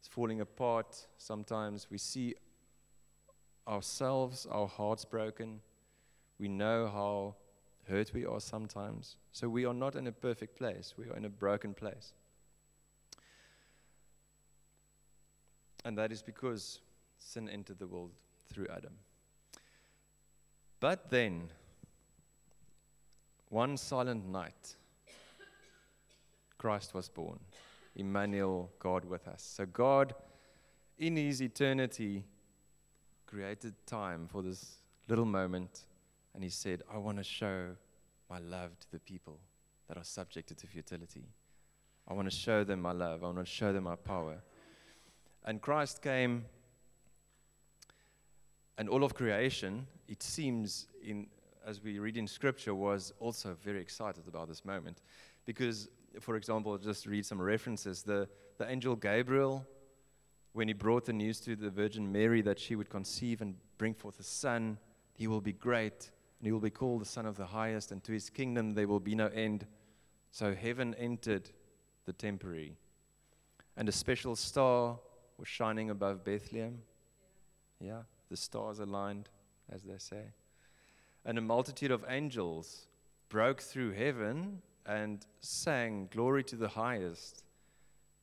is 0.00 0.08
falling 0.08 0.40
apart 0.40 1.06
sometimes. 1.16 1.86
We 1.90 1.98
see 1.98 2.34
ourselves, 3.68 4.46
our 4.50 4.66
hearts 4.66 5.04
broken. 5.04 5.60
We 6.38 6.48
know 6.48 6.88
how 6.88 7.36
hurt 7.88 8.12
we 8.14 8.24
are 8.24 8.40
sometimes. 8.40 9.16
So 9.32 9.48
we 9.48 9.64
are 9.64 9.74
not 9.74 9.96
in 9.96 10.06
a 10.06 10.12
perfect 10.12 10.56
place, 10.56 10.94
we 10.96 11.06
are 11.06 11.16
in 11.16 11.24
a 11.24 11.30
broken 11.30 11.74
place. 11.74 12.12
And 15.84 15.98
that 15.98 16.12
is 16.12 16.22
because 16.22 16.80
sin 17.18 17.48
entered 17.48 17.78
the 17.78 17.86
world 17.86 18.12
through 18.52 18.68
Adam. 18.68 18.92
But 20.80 21.10
then, 21.10 21.50
one 23.48 23.76
silent 23.76 24.26
night, 24.26 24.76
Christ 26.58 26.94
was 26.94 27.08
born. 27.08 27.38
Emmanuel, 27.94 28.70
God 28.78 29.04
with 29.04 29.28
us. 29.28 29.42
So 29.42 29.66
God, 29.66 30.14
in 30.98 31.16
his 31.16 31.42
eternity, 31.42 32.24
created 33.26 33.74
time 33.86 34.28
for 34.28 34.42
this 34.42 34.78
little 35.08 35.24
moment 35.24 35.84
and 36.34 36.42
he 36.42 36.50
said, 36.50 36.82
I 36.92 36.98
want 36.98 37.18
to 37.18 37.24
show 37.24 37.76
my 38.30 38.38
love 38.38 38.78
to 38.80 38.90
the 38.90 38.98
people 38.98 39.38
that 39.88 39.96
are 39.96 40.04
subjected 40.04 40.56
to 40.58 40.66
futility. 40.66 41.26
I 42.08 42.14
want 42.14 42.30
to 42.30 42.36
show 42.36 42.64
them 42.64 42.80
my 42.80 42.92
love. 42.92 43.22
I 43.22 43.26
want 43.26 43.38
to 43.38 43.44
show 43.44 43.72
them 43.72 43.84
my 43.84 43.96
power. 43.96 44.38
And 45.44 45.60
Christ 45.60 46.02
came, 46.02 46.44
and 48.78 48.88
all 48.88 49.04
of 49.04 49.14
creation, 49.14 49.86
it 50.08 50.22
seems, 50.22 50.86
in, 51.04 51.26
as 51.66 51.82
we 51.82 51.98
read 51.98 52.16
in 52.16 52.26
Scripture, 52.26 52.74
was 52.74 53.12
also 53.20 53.56
very 53.62 53.80
excited 53.80 54.26
about 54.26 54.48
this 54.48 54.64
moment. 54.64 55.02
Because, 55.44 55.88
for 56.20 56.36
example, 56.36 56.72
I'll 56.72 56.78
just 56.78 57.06
read 57.06 57.26
some 57.26 57.40
references. 57.40 58.02
The, 58.02 58.28
the 58.58 58.68
angel 58.70 58.96
Gabriel, 58.96 59.66
when 60.52 60.68
he 60.68 60.74
brought 60.74 61.04
the 61.04 61.12
news 61.12 61.40
to 61.40 61.56
the 61.56 61.70
Virgin 61.70 62.10
Mary 62.10 62.40
that 62.42 62.58
she 62.58 62.76
would 62.76 62.88
conceive 62.88 63.42
and 63.42 63.56
bring 63.78 63.94
forth 63.94 64.18
a 64.20 64.24
son, 64.24 64.78
he 65.12 65.26
will 65.26 65.40
be 65.40 65.52
great 65.52 66.10
and 66.42 66.48
he 66.48 66.52
will 66.52 66.58
be 66.58 66.70
called 66.70 67.00
the 67.00 67.06
Son 67.06 67.24
of 67.24 67.36
the 67.36 67.46
Highest, 67.46 67.92
and 67.92 68.02
to 68.02 68.10
his 68.10 68.28
kingdom 68.28 68.74
there 68.74 68.88
will 68.88 68.98
be 68.98 69.14
no 69.14 69.28
end. 69.28 69.64
So 70.32 70.56
heaven 70.56 70.92
entered 70.98 71.48
the 72.04 72.12
temporary, 72.12 72.74
and 73.76 73.88
a 73.88 73.92
special 73.92 74.34
star 74.34 74.98
was 75.38 75.46
shining 75.46 75.88
above 75.88 76.24
Bethlehem. 76.24 76.82
Yeah, 77.78 78.02
the 78.28 78.36
stars 78.36 78.80
aligned, 78.80 79.28
as 79.70 79.84
they 79.84 79.98
say. 79.98 80.32
And 81.24 81.38
a 81.38 81.40
multitude 81.40 81.92
of 81.92 82.04
angels 82.08 82.88
broke 83.28 83.60
through 83.60 83.92
heaven 83.92 84.62
and 84.84 85.24
sang, 85.42 86.08
Glory 86.10 86.42
to 86.42 86.56
the 86.56 86.70
highest, 86.70 87.44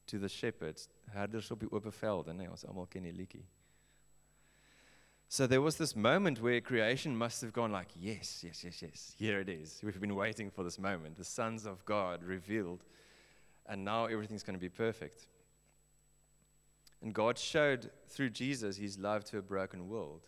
to 0.07 0.19
the 0.19 0.27
shepherds. 0.27 0.89
Herders 1.13 1.51
op 1.51 1.61
die 1.61 1.69
open 1.71 1.91
velde, 1.91 2.33
nee, 2.33 2.49
ons 2.49 2.65
almal 2.65 2.89
ken 2.89 3.07
die 3.07 3.15
liedjie. 3.15 3.45
So 5.31 5.45
there 5.45 5.61
was 5.61 5.75
this 5.75 5.95
moment 5.95 6.41
where 6.41 6.59
creation 6.59 7.15
must 7.15 7.39
have 7.41 7.53
gone 7.53 7.71
like, 7.71 7.89
yes, 7.95 8.43
yes, 8.43 8.63
yes, 8.63 8.81
yes, 8.81 9.15
here 9.15 9.39
it 9.39 9.47
is. 9.47 9.79
We've 9.83 10.01
been 10.01 10.15
waiting 10.15 10.49
for 10.49 10.63
this 10.63 10.79
moment. 10.79 11.17
The 11.17 11.23
sons 11.23 11.67
of 11.67 11.85
God 11.85 12.23
revealed, 12.23 12.83
and 13.67 13.85
now 13.85 14.05
everything's 14.05 14.41
going 14.41 14.55
to 14.55 14.59
be 14.59 14.69
perfect. 14.69 15.27
And 17.03 17.13
God 17.13 17.37
showed 17.37 17.91
through 18.07 18.31
Jesus 18.31 18.77
his 18.77 18.97
love 18.97 19.23
to 19.25 19.37
a 19.37 19.41
broken 19.43 19.87
world 19.87 20.21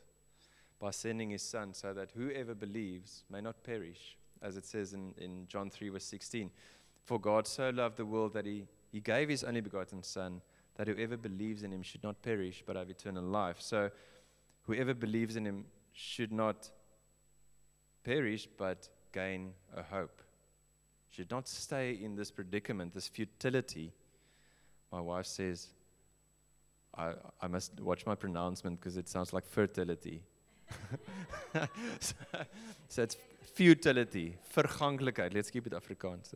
by 0.80 0.92
sending 0.92 1.32
his 1.32 1.42
son 1.42 1.74
so 1.74 1.94
that 1.94 2.12
whoever 2.16 2.54
believes 2.54 3.24
may 3.28 3.42
not 3.42 3.64
perish, 3.64 4.18
as 4.44 4.56
it 4.56 4.66
says 4.66 4.94
in, 4.94 5.16
in 5.18 5.48
John 5.48 5.72
3, 5.72 5.90
verse 5.90 6.06
16. 6.06 6.52
For 7.06 7.20
God 7.20 7.48
so 7.48 7.72
loved 7.72 7.98
the 7.98 8.06
world 8.06 8.34
that 8.34 8.46
he, 8.46 8.68
he 8.92 9.00
gave 9.00 9.30
his 9.30 9.44
only 9.44 9.62
begotten 9.62 10.04
son 10.04 10.42
that 10.76 10.88
whoever 10.88 11.18
believes 11.18 11.64
in 11.64 11.74
him 11.74 11.82
should 11.82 12.04
not 12.04 12.22
perish 12.22 12.64
but 12.68 12.76
have 12.76 12.92
eternal 12.92 13.24
life. 13.24 13.58
So, 13.60 13.90
whoever 14.72 14.94
believes 14.94 15.36
in 15.36 15.46
him 15.46 15.66
should 15.92 16.32
not 16.32 16.70
perish 18.04 18.48
but 18.58 18.88
gain 19.12 19.54
a 19.76 19.84
hope. 19.84 20.22
Should 21.10 21.30
not 21.30 21.48
stay 21.48 22.00
in 22.02 22.16
this 22.16 22.32
predicament, 22.32 22.94
this 22.94 23.08
futility. 23.08 23.92
My 24.92 25.02
wife 25.02 25.26
says, 25.26 25.68
I, 26.96 27.14
I 27.42 27.48
must 27.48 27.80
watch 27.82 28.06
my 28.06 28.16
pronouncement 28.16 28.80
because 28.80 28.96
it 28.96 29.10
sounds 29.10 29.34
like 29.34 29.46
fertility. 29.46 30.24
so, 32.00 32.16
so 32.88 33.04
it's 33.04 33.18
futility, 33.54 34.38
verganklikheid. 34.56 35.34
Let's 35.34 35.52
keep 35.52 35.68
it 35.68 35.74
Afrikaans. 35.74 36.34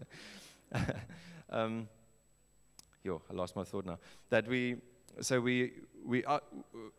um, 1.49 1.87
yo, 3.01 3.21
I 3.29 3.33
lost 3.33 3.55
my 3.55 3.63
thought 3.63 3.85
now. 3.85 3.99
That 4.29 4.45
we, 4.47 4.75
so 5.21 5.39
we, 5.39 5.73
we 6.05 6.23
are, 6.25 6.41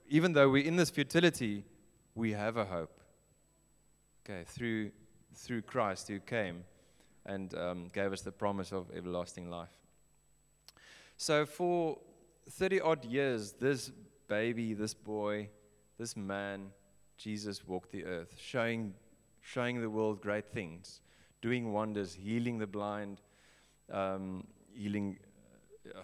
even 0.09 0.33
though 0.33 0.49
we're 0.49 0.65
in 0.65 0.77
this 0.77 0.91
futility, 0.91 1.65
we 2.15 2.33
have 2.33 2.57
a 2.57 2.65
hope. 2.65 3.01
Okay, 4.25 4.45
through, 4.47 4.91
through 5.35 5.63
Christ 5.63 6.09
who 6.09 6.19
came 6.19 6.65
and 7.25 7.55
um, 7.55 7.91
gave 7.93 8.13
us 8.13 8.23
the 8.23 8.33
promise 8.33 8.73
of 8.73 8.87
everlasting 8.97 9.51
life. 9.51 9.71
So 11.17 11.47
for 11.47 11.99
30 12.51 12.81
odd 12.81 13.05
years, 13.05 13.53
this 13.53 13.91
baby, 14.29 14.75
this 14.75 14.95
boy, 14.95 15.49
this 15.99 16.17
man, 16.17 16.71
Jesus 17.17 17.67
walked 17.67 17.93
the 17.93 18.05
earth, 18.05 18.35
showing, 18.39 18.95
showing 19.41 19.81
the 19.81 19.91
world 19.91 20.21
great 20.21 20.49
things, 20.49 21.01
doing 21.41 21.73
wonders, 21.73 22.15
healing 22.15 22.59
the 22.59 22.67
blind, 22.67 23.21
um, 23.93 24.45
healing, 24.75 25.19
uh, 25.95 26.01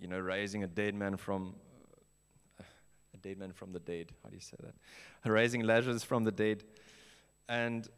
you 0.00 0.08
know, 0.08 0.18
raising 0.18 0.62
a 0.62 0.66
dead 0.66 0.94
man 0.94 1.16
from 1.16 1.54
uh, 2.60 2.64
a 3.14 3.16
dead 3.18 3.38
man 3.38 3.52
from 3.52 3.72
the 3.72 3.80
dead. 3.80 4.12
How 4.22 4.28
do 4.28 4.34
you 4.34 4.40
say 4.40 4.56
that? 4.62 5.30
Raising 5.30 5.62
Lazarus 5.62 6.04
from 6.04 6.24
the 6.24 6.32
dead, 6.32 6.64
and 7.48 7.88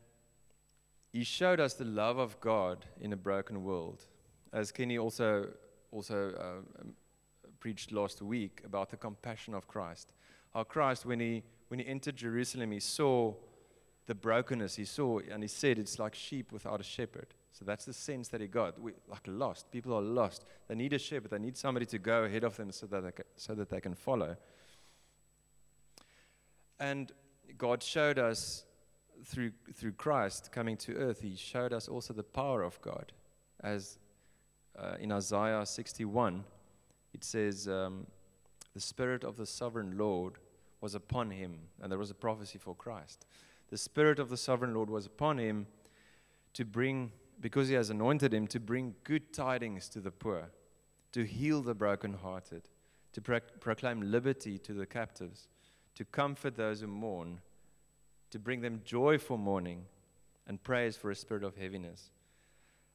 he 1.12 1.25
showed 1.25 1.61
us 1.61 1.75
the 1.75 1.85
love 1.85 2.19
of 2.19 2.40
God 2.40 2.87
in 3.00 3.12
a 3.12 3.17
broken 3.17 3.64
world. 3.64 4.05
As 4.52 4.73
Kenny 4.73 4.99
also 4.99 5.49
also 5.90 6.33
uh, 6.38 6.85
preached 7.61 7.93
last 7.93 8.23
week 8.23 8.62
about 8.64 8.90
the 8.90 8.97
compassion 8.97 9.55
of 9.55 9.67
Christ. 9.67 10.12
How 10.55 10.64
Christ, 10.64 11.07
when 11.07 11.21
he, 11.21 11.43
when 11.69 11.81
he 11.81 11.87
entered 11.87 12.17
Jerusalem, 12.17 12.71
he 12.73 12.81
saw 12.81 13.35
the 14.07 14.14
brokenness. 14.14 14.76
He 14.76 14.85
saw, 14.85 15.19
and 15.19 15.43
he 15.43 15.49
said, 15.49 15.78
it's 15.78 15.99
like 15.99 16.14
sheep 16.14 16.52
without 16.52 16.81
a 16.81 16.85
shepherd. 16.85 17.28
So 17.59 17.65
that's 17.65 17.85
the 17.85 17.93
sense 17.93 18.29
that 18.29 18.41
he 18.41 18.47
got. 18.47 18.81
We, 18.81 18.93
like 19.09 19.27
lost. 19.27 19.73
People 19.73 19.93
are 19.95 20.03
lost. 20.03 20.45
They 20.69 20.77
need 20.77 20.93
a 20.93 20.99
shepherd. 20.99 21.33
They 21.33 21.41
need 21.41 21.57
somebody 21.57 21.87
to 21.87 21.99
go 21.99 22.23
ahead 22.23 22.45
of 22.45 22.57
them 22.57 22.71
so 22.71 22.87
that 22.87 23.03
they 23.03 23.11
can, 23.11 23.25
so 23.37 23.55
that 23.55 23.69
they 23.69 23.81
can 23.81 23.95
follow. 23.95 24.37
And 26.79 27.11
God 27.57 27.83
showed 27.83 28.17
us 28.17 28.65
through, 29.25 29.50
through 29.75 29.93
Christ 29.93 30.53
coming 30.53 30.77
to 30.77 30.95
earth, 30.95 31.23
He 31.23 31.35
showed 31.35 31.73
us 31.73 31.88
also 31.88 32.15
the 32.15 32.23
power 32.23 32.62
of 32.62 32.81
God. 32.81 33.11
As 33.61 33.99
uh, 34.79 34.95
in 35.00 35.11
Isaiah 35.11 35.67
61, 35.67 36.45
it 37.12 37.25
says, 37.25 37.67
um, 37.67 38.07
The 38.75 38.81
Spirit 38.81 39.25
of 39.25 39.37
the 39.37 39.47
sovereign 39.47 39.99
Lord 39.99 40.35
was 40.81 40.95
upon 40.95 41.33
him. 41.33 41.59
And 41.83 41.91
there 41.91 41.99
was 41.99 42.12
a 42.12 42.15
prophecy 42.15 42.59
for 42.59 42.77
Christ. 42.77 43.27
The 43.71 43.79
Spirit 43.79 44.21
of 44.21 44.29
the 44.29 44.37
sovereign 44.37 44.75
Lord 44.75 44.91
was 44.91 45.07
upon 45.07 45.38
him 45.38 45.67
to 46.53 46.65
bring, 46.65 47.11
because 47.40 47.68
he 47.68 47.75
has 47.75 47.90
anointed 47.90 48.35
him, 48.35 48.47
to 48.49 48.61
bring 48.61 48.95
good 49.04 49.33
tidings 49.33 49.88
to 49.90 50.00
the 50.00 50.11
poor, 50.11 50.50
to 51.12 51.25
heal 51.25 51.62
the 51.62 51.75
brokenhearted, 51.75 52.68
to 53.12 53.21
pro- 53.21 53.40
proclaim 53.61 54.11
liberty 54.11 54.59
to 54.59 54.73
the 54.73 54.87
captives, 54.87 55.49
to 55.95 56.04
comfort 56.04 56.57
those 56.57 56.80
who 56.80 56.87
mourn, 56.87 57.40
to 58.30 58.38
bring 58.38 58.61
them 58.61 58.83
joy 58.85 59.18
for 59.18 59.38
mourning, 59.38 59.85
and 60.46 60.62
praise 60.62 60.96
for 60.96 61.11
a 61.11 61.14
spirit 61.14 61.44
of 61.44 61.57
heaviness. 61.57 62.11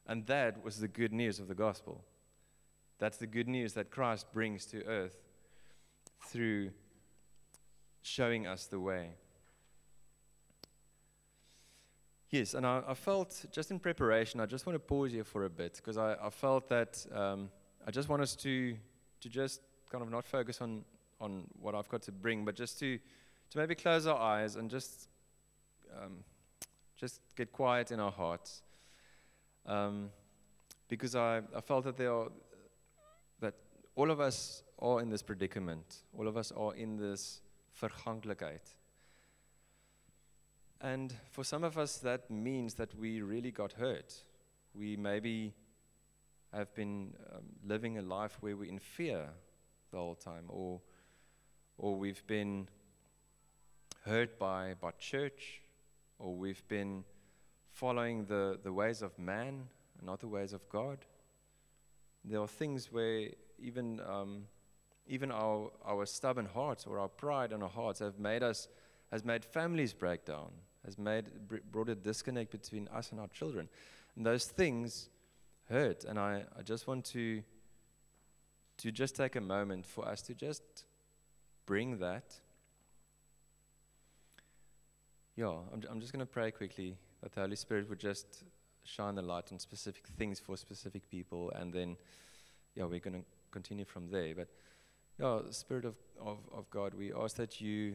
And 0.06 0.26
that 0.26 0.62
was 0.62 0.80
the 0.80 0.88
good 0.88 1.12
news 1.12 1.38
of 1.38 1.48
the 1.48 1.54
gospel. 1.54 2.04
That's 2.98 3.16
the 3.16 3.26
good 3.26 3.48
news 3.48 3.72
that 3.74 3.90
Christ 3.90 4.32
brings 4.32 4.66
to 4.66 4.84
earth 4.84 5.16
through 6.26 6.70
showing 8.02 8.46
us 8.46 8.66
the 8.66 8.80
way. 8.80 9.10
Yes, 12.30 12.54
and 12.54 12.66
I, 12.66 12.82
I, 12.88 12.94
felt 12.94 13.44
just 13.52 13.70
in 13.70 13.78
preparation, 13.78 14.40
I 14.40 14.46
just 14.46 14.66
want 14.66 14.74
to 14.74 14.80
pause 14.80 15.12
here 15.12 15.24
for 15.24 15.44
a 15.44 15.50
bit 15.50 15.74
because 15.76 15.96
I, 15.96 16.16
I, 16.20 16.30
felt 16.30 16.68
that 16.68 17.04
um, 17.12 17.50
I 17.86 17.90
just 17.90 18.08
want 18.08 18.22
us 18.22 18.34
to, 18.36 18.76
to 19.20 19.28
just 19.28 19.60
kind 19.90 20.02
of 20.02 20.10
not 20.10 20.26
focus 20.26 20.60
on, 20.60 20.84
on 21.20 21.46
what 21.60 21.74
I've 21.74 21.88
got 21.88 22.02
to 22.02 22.12
bring, 22.12 22.44
but 22.44 22.56
just 22.56 22.78
to, 22.80 22.98
to 23.50 23.58
maybe 23.58 23.74
close 23.74 24.06
our 24.06 24.18
eyes 24.18 24.56
and 24.56 24.68
just, 24.68 25.08
um, 25.96 26.24
just 26.96 27.20
get 27.36 27.52
quiet 27.52 27.92
in 27.92 28.00
our 28.00 28.10
hearts. 28.10 28.62
Um, 29.66 30.10
because 30.88 31.14
I, 31.14 31.42
I 31.54 31.60
felt 31.60 31.84
that 31.84 31.96
there 31.96 32.12
are, 32.12 32.28
all 33.96 34.10
of 34.10 34.20
us 34.20 34.62
are 34.78 35.00
in 35.00 35.08
this 35.08 35.22
predicament. 35.22 36.02
All 36.18 36.26
of 36.26 36.36
us 36.36 36.52
are 36.52 36.74
in 36.74 36.96
this 36.96 37.40
verganklikheid. 37.80 38.60
And 40.84 41.14
for 41.30 41.44
some 41.44 41.64
of 41.64 41.78
us, 41.78 41.96
that 41.98 42.30
means 42.30 42.74
that 42.74 42.94
we 42.98 43.22
really 43.22 43.50
got 43.50 43.72
hurt. 43.72 44.14
We 44.74 44.96
maybe 44.96 45.54
have 46.52 46.74
been 46.74 47.14
um, 47.34 47.42
living 47.66 47.96
a 47.98 48.02
life 48.02 48.36
where 48.40 48.54
we're 48.54 48.68
in 48.68 48.78
fear 48.78 49.30
the 49.90 49.96
whole 49.96 50.14
time, 50.14 50.44
or, 50.48 50.80
or 51.78 51.96
we've 51.96 52.24
been 52.26 52.68
hurt 54.04 54.38
by, 54.38 54.74
by 54.78 54.90
church, 54.98 55.62
or 56.18 56.36
we've 56.36 56.66
been 56.68 57.04
following 57.72 58.26
the, 58.26 58.58
the 58.62 58.72
ways 58.72 59.00
of 59.00 59.18
man 59.18 59.68
not 60.04 60.20
the 60.20 60.28
ways 60.28 60.52
of 60.52 60.68
God. 60.68 60.98
There 62.24 62.40
are 62.40 62.48
things 62.48 62.92
where 62.92 63.28
even, 63.58 64.00
um, 64.06 64.44
even 65.06 65.30
our, 65.30 65.70
our 65.84 66.06
stubborn 66.06 66.46
hearts 66.46 66.86
or 66.86 66.98
our 66.98 67.08
pride 67.08 67.52
in 67.52 67.62
our 67.62 67.68
hearts 67.68 68.00
have 68.00 68.18
made 68.18 68.42
us, 68.42 68.68
has 69.10 69.24
made 69.24 69.44
families 69.44 69.92
break 69.92 70.24
down, 70.24 70.50
has 70.84 70.98
made, 70.98 71.24
brought 71.70 71.88
a 71.88 71.94
disconnect 71.94 72.50
between 72.50 72.88
us 72.88 73.10
and 73.10 73.20
our 73.20 73.28
children. 73.28 73.68
And 74.16 74.24
those 74.24 74.44
things 74.46 75.08
hurt. 75.68 76.04
And 76.04 76.18
I, 76.18 76.44
I 76.58 76.62
just 76.62 76.86
want 76.86 77.04
to, 77.06 77.42
to 78.78 78.92
just 78.92 79.16
take 79.16 79.36
a 79.36 79.40
moment 79.40 79.86
for 79.86 80.06
us 80.06 80.22
to 80.22 80.34
just 80.34 80.62
bring 81.66 81.98
that. 81.98 82.34
Yeah, 85.36 85.48
I'm, 85.72 85.82
I'm 85.90 86.00
just 86.00 86.12
going 86.12 86.24
to 86.24 86.32
pray 86.32 86.50
quickly 86.50 86.96
that 87.22 87.32
the 87.32 87.40
Holy 87.40 87.56
Spirit 87.56 87.88
would 87.88 87.98
just 87.98 88.44
shine 88.84 89.14
the 89.14 89.22
light 89.22 89.50
on 89.50 89.58
specific 89.58 90.06
things 90.18 90.38
for 90.38 90.56
specific 90.56 91.08
people, 91.10 91.50
and 91.52 91.72
then, 91.72 91.96
yeah, 92.74 92.84
we're 92.84 93.00
going 93.00 93.14
to 93.14 93.24
continue 93.50 93.84
from 93.84 94.10
there. 94.10 94.34
But 94.34 94.48
yeah, 95.18 95.40
Spirit 95.50 95.86
of, 95.86 95.94
of, 96.20 96.38
of 96.52 96.68
God, 96.70 96.94
we 96.94 97.12
ask 97.12 97.36
that 97.36 97.60
you 97.60 97.94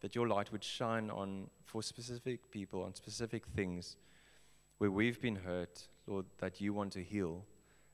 that 0.00 0.14
your 0.14 0.28
light 0.28 0.50
would 0.52 0.64
shine 0.64 1.10
on 1.10 1.48
for 1.64 1.82
specific 1.82 2.50
people, 2.50 2.82
on 2.82 2.94
specific 2.94 3.46
things 3.46 3.96
where 4.78 4.90
we've 4.90 5.20
been 5.20 5.36
hurt, 5.36 5.88
Lord, 6.06 6.26
that 6.38 6.60
you 6.60 6.72
want 6.72 6.92
to 6.92 7.02
heal, 7.02 7.44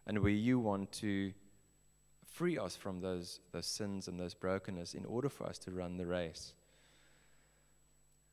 and 0.06 0.20
where 0.20 0.30
you 0.30 0.58
want 0.58 0.92
to 0.92 1.32
free 2.24 2.58
us 2.58 2.76
from 2.76 3.00
those, 3.00 3.40
those 3.52 3.66
sins 3.66 4.08
and 4.08 4.20
those 4.20 4.34
brokenness 4.34 4.94
in 4.94 5.04
order 5.04 5.28
for 5.28 5.46
us 5.46 5.58
to 5.58 5.70
run 5.70 5.96
the 5.96 6.06
race. 6.06 6.52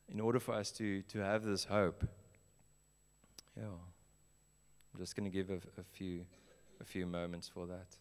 In 0.08 0.20
order 0.20 0.38
for 0.38 0.54
us 0.54 0.70
to, 0.72 1.02
to 1.02 1.18
have 1.18 1.44
this 1.44 1.64
hope. 1.64 2.06
Yeah. 3.56 3.64
I'm 3.64 5.00
just 5.00 5.16
going 5.16 5.30
to 5.30 5.36
give 5.36 5.50
a, 5.50 5.58
a 5.80 5.84
few 5.92 6.24
a 6.80 6.84
few 6.84 7.06
moments 7.06 7.48
for 7.48 7.66
that. 7.66 7.96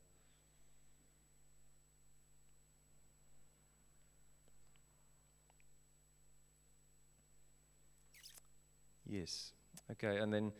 Yes. 9.13 9.51
Okay, 9.91 10.17
and 10.17 10.33
then, 10.33 10.51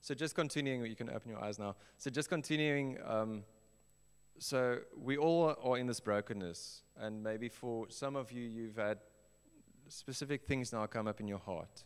so 0.00 0.14
just 0.14 0.36
continuing, 0.36 0.86
you 0.86 0.94
can 0.94 1.10
open 1.10 1.30
your 1.30 1.42
eyes 1.42 1.58
now. 1.58 1.74
So 1.96 2.10
just 2.10 2.28
continuing, 2.28 2.96
um, 3.04 3.42
so 4.38 4.78
we 4.96 5.16
all 5.16 5.56
are 5.60 5.78
in 5.78 5.88
this 5.88 5.98
brokenness, 5.98 6.82
and 6.96 7.24
maybe 7.24 7.48
for 7.48 7.86
some 7.90 8.14
of 8.14 8.30
you, 8.30 8.42
you've 8.42 8.76
had 8.76 8.98
specific 9.88 10.44
things 10.44 10.72
now 10.72 10.86
come 10.86 11.08
up 11.08 11.18
in 11.18 11.26
your 11.26 11.40
heart 11.40 11.82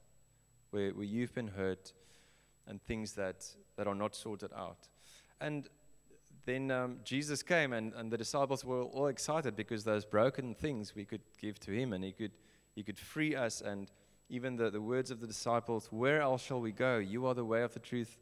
where, 0.71 0.91
where 0.91 1.07
you've 1.07 1.33
been 1.33 1.49
hurt 1.49 1.95
and 2.67 2.83
things 2.83 3.15
that, 3.15 3.47
that 3.77 3.87
are 3.87 3.95
not 3.95 4.15
sorted 4.15 4.53
out. 4.55 4.89
And 5.41 5.67
then 6.45 6.71
um, 6.71 6.99
Jesus 7.05 7.43
came, 7.43 7.73
and, 7.73 7.95
and 7.95 8.13
the 8.13 8.19
disciples 8.19 8.67
were 8.67 8.83
all 8.83 9.07
excited 9.07 9.57
because 9.57 9.85
those 9.85 10.05
broken 10.05 10.55
things 10.55 10.95
we 10.95 11.07
could 11.07 11.23
give 11.41 11.59
to 11.61 11.71
him, 11.71 11.95
and 11.95 12.05
he 12.05 12.13
could, 12.13 12.33
he 12.75 12.83
could 12.83 12.99
free 12.99 13.35
us. 13.35 13.63
And 13.63 13.91
even 14.33 14.57
the, 14.57 14.71
the 14.71 14.81
words 14.81 15.11
of 15.11 15.21
the 15.21 15.27
disciples, 15.27 15.89
Where 15.91 16.23
else 16.23 16.43
shall 16.43 16.61
we 16.61 16.73
go? 16.73 16.97
You 16.97 17.27
are 17.27 17.35
the 17.35 17.45
way 17.45 17.63
of 17.63 17.75
the 17.75 17.81
truth, 17.81 18.17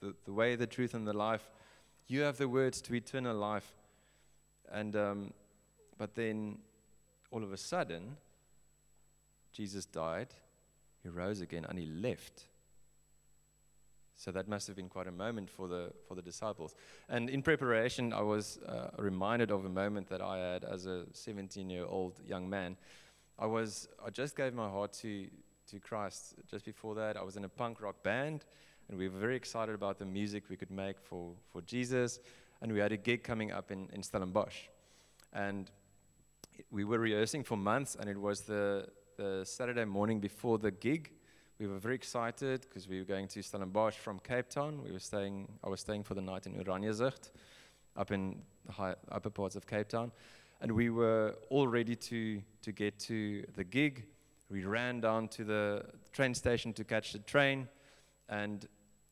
the, 0.00 0.14
the 0.26 0.32
way, 0.32 0.56
the 0.56 0.66
truth, 0.66 0.92
and 0.92 1.08
the 1.08 1.14
life. 1.14 1.50
You 2.06 2.20
have 2.20 2.36
the 2.36 2.48
words 2.48 2.82
to 2.82 2.94
eternal 2.94 3.34
life. 3.34 3.74
And 4.70 4.94
um, 4.94 5.32
but 5.96 6.14
then 6.14 6.58
all 7.30 7.42
of 7.42 7.50
a 7.50 7.56
sudden, 7.56 8.16
Jesus 9.52 9.86
died, 9.86 10.28
he 11.02 11.08
rose 11.08 11.40
again, 11.40 11.64
and 11.66 11.78
he 11.78 11.86
left. 11.86 12.44
So 14.14 14.32
that 14.32 14.48
must 14.48 14.66
have 14.66 14.76
been 14.76 14.90
quite 14.90 15.06
a 15.06 15.12
moment 15.12 15.48
for 15.48 15.66
the 15.66 15.92
for 16.06 16.14
the 16.14 16.22
disciples. 16.22 16.74
And 17.08 17.30
in 17.30 17.40
preparation, 17.40 18.12
I 18.12 18.20
was 18.20 18.58
uh, 18.68 18.90
reminded 18.98 19.50
of 19.50 19.64
a 19.64 19.70
moment 19.70 20.08
that 20.10 20.20
I 20.20 20.36
had 20.36 20.64
as 20.64 20.84
a 20.84 21.06
17-year-old 21.14 22.20
young 22.26 22.50
man. 22.50 22.76
I 23.42 23.46
was 23.46 23.88
I 24.06 24.10
just 24.10 24.36
gave 24.36 24.54
my 24.54 24.68
heart 24.68 24.92
to 25.02 25.26
to 25.70 25.80
Christ. 25.80 26.34
Just 26.48 26.64
before 26.64 26.94
that, 26.94 27.16
I 27.16 27.22
was 27.22 27.36
in 27.36 27.44
a 27.44 27.48
punk 27.48 27.82
rock 27.82 28.00
band, 28.04 28.44
and 28.88 28.96
we 28.96 29.08
were 29.08 29.18
very 29.18 29.34
excited 29.34 29.74
about 29.74 29.98
the 29.98 30.06
music 30.06 30.44
we 30.48 30.56
could 30.56 30.70
make 30.70 31.00
for 31.00 31.34
for 31.50 31.60
Jesus. 31.62 32.20
And 32.60 32.72
we 32.72 32.78
had 32.78 32.92
a 32.92 32.96
gig 32.96 33.24
coming 33.24 33.50
up 33.50 33.72
in 33.72 33.88
in 33.92 34.02
Stellenbosch, 34.02 34.68
and 35.32 35.70
we 36.70 36.84
were 36.84 37.00
rehearsing 37.00 37.42
for 37.44 37.56
months, 37.56 37.96
and 37.96 38.08
it 38.08 38.16
was 38.16 38.42
the 38.42 38.86
the 39.16 39.44
Saturday 39.44 39.86
morning 39.86 40.20
before 40.20 40.58
the 40.58 40.70
gig 40.70 41.10
we 41.58 41.66
were 41.66 41.78
very 41.78 41.94
excited 41.94 42.60
because 42.62 42.88
we 42.88 42.98
were 42.98 43.04
going 43.04 43.28
to 43.28 43.42
Stellenbosch 43.42 43.96
from 43.96 44.18
Cape 44.20 44.48
Town. 44.48 44.82
We 44.84 44.90
were 44.90 44.98
staying, 44.98 45.48
I 45.62 45.68
was 45.68 45.80
staying 45.80 46.02
for 46.04 46.14
the 46.14 46.20
night 46.20 46.46
in 46.46 46.54
Oranjezicht, 46.54 47.30
up 47.96 48.10
in 48.10 48.42
the 48.66 48.72
high, 48.72 48.96
upper 49.12 49.30
parts 49.30 49.54
of 49.54 49.66
Cape 49.66 49.88
Town. 49.88 50.10
And 50.62 50.70
we 50.70 50.90
were 50.90 51.34
all 51.50 51.66
ready 51.66 51.96
to, 51.96 52.40
to 52.62 52.70
get 52.70 52.96
to 53.00 53.44
the 53.56 53.64
gig. 53.64 54.04
We 54.48 54.64
ran 54.64 55.00
down 55.00 55.26
to 55.30 55.42
the 55.42 55.84
train 56.12 56.34
station 56.34 56.72
to 56.74 56.84
catch 56.84 57.12
the 57.12 57.18
train. 57.18 57.66
And 58.28 58.68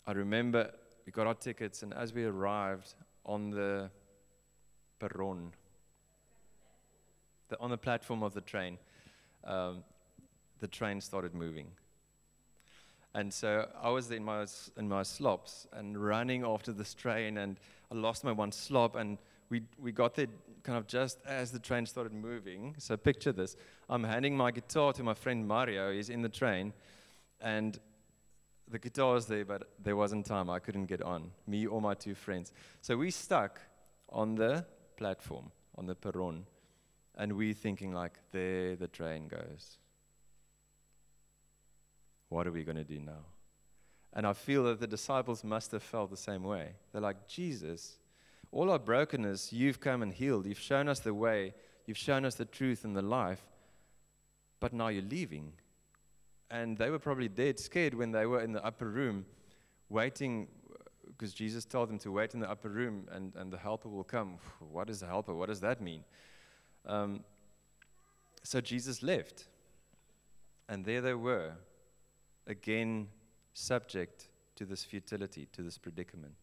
I 0.07 0.13
remember 0.13 0.71
we 1.05 1.11
got 1.11 1.27
our 1.27 1.35
tickets, 1.35 1.83
and 1.83 1.93
as 1.93 2.15
we 2.15 2.23
arrived 2.23 2.95
on 3.27 3.51
the 3.51 3.91
perron, 5.01 5.51
the, 7.49 7.59
on 7.59 7.71
the 7.71 7.79
platform 7.79 8.23
of 8.23 8.33
the 8.33 8.43
train, 8.43 8.79
um, 9.43 9.83
the 10.61 10.69
train 10.69 11.01
started 11.01 11.35
moving. 11.35 11.67
And 13.13 13.35
so 13.35 13.69
I 13.83 13.91
was 13.91 14.09
in 14.13 14.23
my, 14.23 14.47
in 14.77 14.89
my 14.89 15.03
slops 15.03 15.67
and 15.73 16.01
running 16.01 16.45
after 16.45 16.71
this 16.71 16.95
train, 16.95 17.39
and 17.39 17.59
I 17.91 17.97
lost 17.97 18.23
my 18.23 18.31
one 18.31 18.53
slop. 18.53 18.95
And 18.95 19.19
we, 19.51 19.63
we 19.79 19.93
got 19.93 20.15
there 20.15 20.29
kind 20.63 20.79
of 20.79 20.87
just 20.87 21.19
as 21.27 21.51
the 21.51 21.59
train 21.59 21.85
started 21.85 22.13
moving. 22.13 22.75
So 22.79 22.97
picture 22.97 23.33
this 23.33 23.57
I'm 23.89 24.05
handing 24.05 24.37
my 24.37 24.51
guitar 24.51 24.93
to 24.95 25.03
my 25.03 25.15
friend 25.15 25.47
Mario, 25.47 25.93
he's 25.93 26.09
in 26.09 26.23
the 26.23 26.29
train, 26.29 26.73
and 27.41 27.79
the 28.69 28.79
guitar 28.79 29.15
was 29.15 29.27
there, 29.27 29.45
but 29.45 29.69
there 29.83 29.97
wasn't 29.97 30.25
time. 30.25 30.49
I 30.49 30.61
couldn't 30.61 30.87
get 30.87 31.03
on, 31.03 31.33
me 31.47 31.67
or 31.67 31.83
my 31.83 31.95
two 31.95 32.15
friends. 32.15 32.53
So 32.81 32.97
we 32.97 33.11
stuck 33.11 33.61
on 34.09 34.37
the 34.37 34.65
platform, 34.97 35.51
on 35.77 35.87
the 35.87 35.97
perron, 35.97 36.47
and 37.17 37.33
we 37.33 37.53
thinking 37.53 37.93
like, 37.93 38.13
there 38.31 38.77
the 38.77 38.87
train 38.87 39.27
goes. 39.27 39.79
What 42.29 42.47
are 42.47 42.53
we 42.53 42.63
going 42.63 42.77
to 42.77 42.85
do 42.85 43.01
now? 43.01 43.25
And 44.13 44.25
I 44.27 44.33
feel 44.33 44.65
that 44.65 44.79
the 44.79 44.87
disciples 44.87 45.43
must 45.43 45.73
have 45.73 45.83
felt 45.83 46.11
the 46.11 46.17
same 46.17 46.45
way. 46.45 46.75
They're 46.93 47.01
like, 47.01 47.27
Jesus, 47.27 47.99
all 48.53 48.71
our 48.71 48.79
brokenness, 48.79 49.53
you've 49.53 49.81
come 49.81 50.03
and 50.03 50.13
healed. 50.13 50.47
You've 50.47 50.59
shown 50.59 50.89
us 50.89 51.01
the 51.01 51.15
way. 51.15 51.55
You've 51.87 51.99
shown 51.99 52.25
us 52.25 52.35
the 52.35 52.45
truth 52.45 52.85
and 52.85 52.97
the 52.97 53.03
life. 53.03 53.43
But 54.59 54.73
now 54.73 54.89
you're 54.89 55.03
leaving. 55.03 55.53
And 56.51 56.77
they 56.77 56.91
were 56.91 56.99
probably 56.99 57.29
dead 57.29 57.59
scared 57.59 57.95
when 57.95 58.11
they 58.11 58.27
were 58.27 58.41
in 58.41 58.53
the 58.53 58.65
upper 58.65 58.89
room 58.89 59.25
waiting 59.89 60.49
because 61.07 61.35
Jesus 61.35 61.65
told 61.65 61.91
them 61.91 61.99
to 61.99 62.11
wait 62.11 62.35
in 62.35 62.41
the 62.41 62.51
upper 62.51 62.69
room 62.69 63.07
and, 63.13 63.35
and 63.37 63.53
the 63.53 63.59
helper 63.59 63.89
will 63.89 64.05
come. 64.05 64.39
What 64.59 64.89
is 64.89 65.01
the 65.01 65.07
helper? 65.07 65.35
What 65.35 65.49
does 65.49 65.61
that 65.61 65.81
mean? 65.81 66.03
Um, 66.87 67.25
so 68.43 68.61
Jesus 68.61 69.03
left. 69.03 69.47
And 70.69 70.85
there 70.85 71.01
they 71.01 71.15
were 71.15 71.53
again 72.47 73.09
subject 73.53 74.29
to 74.57 74.65
this 74.65 74.85
futility, 74.85 75.47
to 75.53 75.63
this 75.63 75.79
predicament. 75.79 76.35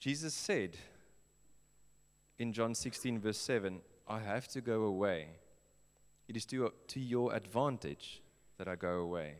Jesus 0.00 0.32
said 0.32 0.78
in 2.38 2.54
John 2.54 2.74
16, 2.74 3.20
verse 3.20 3.36
7, 3.36 3.82
I 4.08 4.18
have 4.20 4.48
to 4.48 4.62
go 4.62 4.84
away. 4.84 5.28
It 6.26 6.36
is 6.36 6.46
to, 6.46 6.72
to 6.88 6.98
your 7.00 7.34
advantage 7.34 8.22
that 8.56 8.66
I 8.66 8.76
go 8.76 9.00
away. 9.00 9.34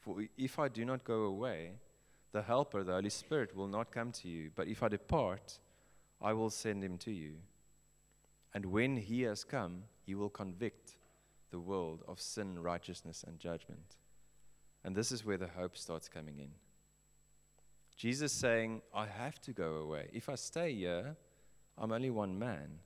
For 0.00 0.22
if 0.36 0.58
I 0.58 0.68
do 0.68 0.84
not 0.84 1.02
go 1.02 1.22
away, 1.22 1.72
the 2.32 2.42
Helper, 2.42 2.84
the 2.84 2.92
Holy 2.92 3.08
Spirit, 3.08 3.56
will 3.56 3.68
not 3.68 3.90
come 3.90 4.12
to 4.12 4.28
you. 4.28 4.50
But 4.54 4.68
if 4.68 4.82
I 4.82 4.88
depart, 4.88 5.58
I 6.20 6.34
will 6.34 6.50
send 6.50 6.84
him 6.84 6.98
to 6.98 7.10
you. 7.10 7.36
And 8.52 8.66
when 8.66 8.96
he 8.96 9.22
has 9.22 9.44
come, 9.44 9.84
he 10.04 10.14
will 10.14 10.28
convict 10.28 10.96
the 11.50 11.58
world 11.58 12.02
of 12.06 12.20
sin, 12.20 12.58
righteousness, 12.58 13.24
and 13.26 13.38
judgment. 13.38 13.96
And 14.84 14.94
this 14.94 15.10
is 15.10 15.24
where 15.24 15.38
the 15.38 15.48
hope 15.48 15.78
starts 15.78 16.08
coming 16.08 16.38
in. 16.38 16.50
Jesus 17.96 18.32
saying, 18.32 18.82
I 18.94 19.06
have 19.06 19.40
to 19.42 19.52
go 19.52 19.76
away. 19.76 20.08
If 20.12 20.28
I 20.28 20.34
stay 20.34 20.74
here, 20.74 21.16
I'm 21.78 21.92
only 21.92 22.10
one 22.10 22.38
man. 22.38 22.80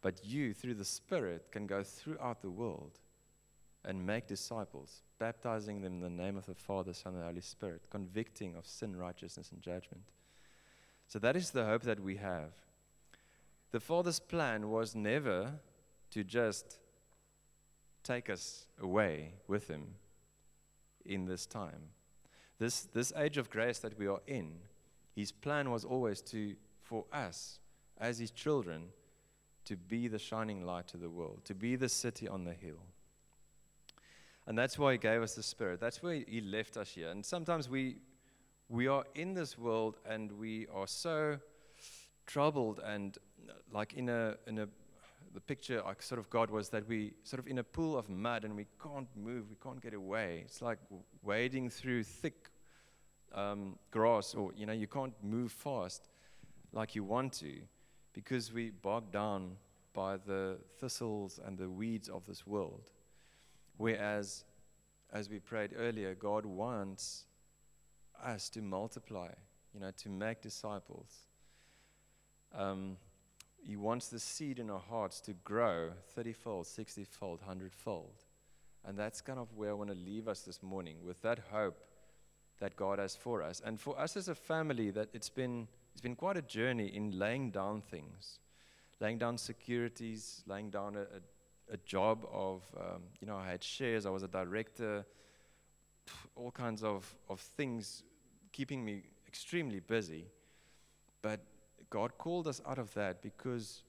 But 0.00 0.24
you, 0.24 0.52
through 0.52 0.74
the 0.74 0.84
Spirit, 0.84 1.52
can 1.52 1.66
go 1.66 1.84
throughout 1.84 2.42
the 2.42 2.50
world 2.50 2.98
and 3.84 4.04
make 4.04 4.26
disciples, 4.26 5.02
baptizing 5.18 5.80
them 5.80 5.94
in 5.94 6.00
the 6.00 6.10
name 6.10 6.36
of 6.36 6.46
the 6.46 6.54
Father, 6.54 6.92
Son, 6.92 7.14
and 7.14 7.22
the 7.22 7.26
Holy 7.26 7.40
Spirit, 7.40 7.82
convicting 7.90 8.56
of 8.56 8.66
sin, 8.66 8.96
righteousness, 8.96 9.50
and 9.52 9.62
judgment. 9.62 10.02
So 11.06 11.18
that 11.20 11.36
is 11.36 11.50
the 11.50 11.64
hope 11.64 11.82
that 11.82 12.00
we 12.00 12.16
have. 12.16 12.52
The 13.70 13.80
Father's 13.80 14.20
plan 14.20 14.70
was 14.70 14.94
never 14.94 15.52
to 16.10 16.24
just 16.24 16.78
take 18.02 18.28
us 18.28 18.66
away 18.80 19.34
with 19.46 19.68
him 19.68 19.94
in 21.04 21.26
this 21.26 21.46
time. 21.46 21.90
This, 22.58 22.82
this 22.92 23.12
age 23.16 23.38
of 23.38 23.50
grace 23.50 23.78
that 23.80 23.98
we 23.98 24.06
are 24.06 24.20
in, 24.26 24.52
his 25.14 25.32
plan 25.32 25.70
was 25.70 25.84
always 25.84 26.20
to, 26.22 26.54
for 26.80 27.04
us, 27.12 27.58
as 27.98 28.18
his 28.18 28.30
children, 28.30 28.84
to 29.64 29.76
be 29.76 30.08
the 30.08 30.18
shining 30.18 30.64
light 30.64 30.88
to 30.88 30.96
the 30.96 31.10
world, 31.10 31.40
to 31.44 31.54
be 31.54 31.76
the 31.76 31.88
city 31.88 32.28
on 32.28 32.44
the 32.44 32.52
hill. 32.52 32.80
And 34.46 34.58
that's 34.58 34.78
why 34.78 34.92
he 34.92 34.98
gave 34.98 35.22
us 35.22 35.34
the 35.34 35.42
Spirit. 35.42 35.80
That's 35.80 36.02
why 36.02 36.24
he 36.26 36.40
left 36.40 36.76
us 36.76 36.90
here. 36.90 37.10
And 37.10 37.24
sometimes 37.24 37.68
we, 37.68 37.98
we 38.68 38.88
are 38.88 39.04
in 39.14 39.34
this 39.34 39.56
world 39.56 39.98
and 40.04 40.32
we 40.32 40.66
are 40.74 40.86
so 40.86 41.38
troubled 42.26 42.80
and 42.84 43.18
like 43.72 43.94
in 43.94 44.08
a, 44.08 44.36
in 44.46 44.58
a 44.58 44.68
the 45.34 45.40
picture 45.40 45.82
I 45.86 45.94
sort 45.98 46.18
of 46.18 46.28
got 46.30 46.50
was 46.50 46.68
that 46.70 46.86
we 46.86 47.14
sort 47.22 47.40
of 47.40 47.46
in 47.46 47.58
a 47.58 47.64
pool 47.64 47.96
of 47.96 48.08
mud 48.08 48.44
and 48.44 48.54
we 48.54 48.66
can't 48.82 49.08
move, 49.16 49.48
we 49.48 49.56
can't 49.62 49.80
get 49.80 49.94
away. 49.94 50.42
It's 50.44 50.60
like 50.60 50.78
wading 51.22 51.70
through 51.70 52.04
thick 52.04 52.50
um, 53.34 53.78
grass, 53.90 54.34
or 54.34 54.52
you 54.54 54.66
know, 54.66 54.72
you 54.72 54.86
can't 54.86 55.14
move 55.22 55.52
fast 55.52 56.08
like 56.72 56.94
you 56.94 57.04
want 57.04 57.32
to 57.34 57.52
because 58.12 58.52
we 58.52 58.70
bogged 58.70 59.12
down 59.12 59.56
by 59.94 60.16
the 60.16 60.58
thistles 60.80 61.40
and 61.44 61.58
the 61.58 61.68
weeds 61.68 62.08
of 62.08 62.26
this 62.26 62.46
world. 62.46 62.90
Whereas, 63.76 64.44
as 65.12 65.28
we 65.28 65.38
prayed 65.38 65.70
earlier, 65.76 66.14
God 66.14 66.46
wants 66.46 67.24
us 68.22 68.48
to 68.50 68.62
multiply, 68.62 69.28
you 69.74 69.80
know, 69.80 69.90
to 69.98 70.08
make 70.08 70.42
disciples. 70.42 71.26
Um, 72.54 72.96
he 73.64 73.76
wants 73.76 74.08
the 74.08 74.18
seed 74.18 74.58
in 74.58 74.70
our 74.70 74.80
hearts 74.80 75.20
to 75.22 75.32
grow 75.32 75.90
30 76.14 76.32
fold, 76.32 76.66
60 76.66 77.04
fold, 77.04 77.40
100 77.40 77.72
fold. 77.72 78.24
And 78.84 78.98
that's 78.98 79.20
kind 79.20 79.38
of 79.38 79.54
where 79.54 79.70
I 79.70 79.74
want 79.74 79.90
to 79.90 79.96
leave 79.96 80.26
us 80.26 80.40
this 80.40 80.62
morning 80.62 80.96
with 81.04 81.22
that 81.22 81.38
hope 81.50 81.78
that 82.58 82.76
God 82.76 82.98
has 82.98 83.14
for 83.14 83.42
us. 83.42 83.62
And 83.64 83.80
for 83.80 83.98
us 83.98 84.16
as 84.16 84.28
a 84.28 84.34
family, 84.34 84.90
that 84.90 85.08
it's 85.12 85.28
been, 85.28 85.68
it's 85.92 86.00
been 86.00 86.16
quite 86.16 86.36
a 86.36 86.42
journey 86.42 86.86
in 86.86 87.18
laying 87.18 87.50
down 87.50 87.80
things, 87.82 88.40
laying 89.00 89.18
down 89.18 89.38
securities, 89.38 90.42
laying 90.46 90.70
down 90.70 90.96
a, 90.96 91.02
a, 91.02 91.74
a 91.74 91.76
job 91.84 92.26
of, 92.32 92.62
um, 92.76 93.02
you 93.20 93.26
know, 93.26 93.36
I 93.36 93.48
had 93.48 93.62
shares, 93.62 94.06
I 94.06 94.10
was 94.10 94.24
a 94.24 94.28
director, 94.28 95.04
all 96.34 96.50
kinds 96.50 96.82
of, 96.82 97.12
of 97.28 97.40
things 97.40 98.02
keeping 98.52 98.84
me 98.84 99.02
extremely 99.26 99.80
busy. 99.80 100.26
But 101.20 101.40
God 101.92 102.16
called 102.16 102.48
us 102.48 102.62
out 102.66 102.78
of 102.78 102.94
that 102.94 103.20
because 103.20 103.82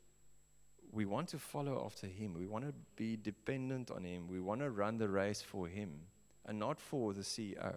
we 0.92 1.06
want 1.06 1.30
to 1.30 1.40
follow 1.40 1.82
after 1.86 2.06
Him. 2.06 2.34
We 2.34 2.46
want 2.46 2.66
to 2.66 2.74
be 2.98 3.16
dependent 3.16 3.90
on 3.92 4.04
Him. 4.04 4.28
We 4.28 4.42
want 4.42 4.60
to 4.60 4.70
run 4.72 4.98
the 4.98 5.08
race 5.08 5.42
for 5.42 5.68
Him 5.68 6.02
and 6.46 6.60
not 6.60 6.82
for 6.82 7.14
the 7.14 7.22
CEO 7.22 7.74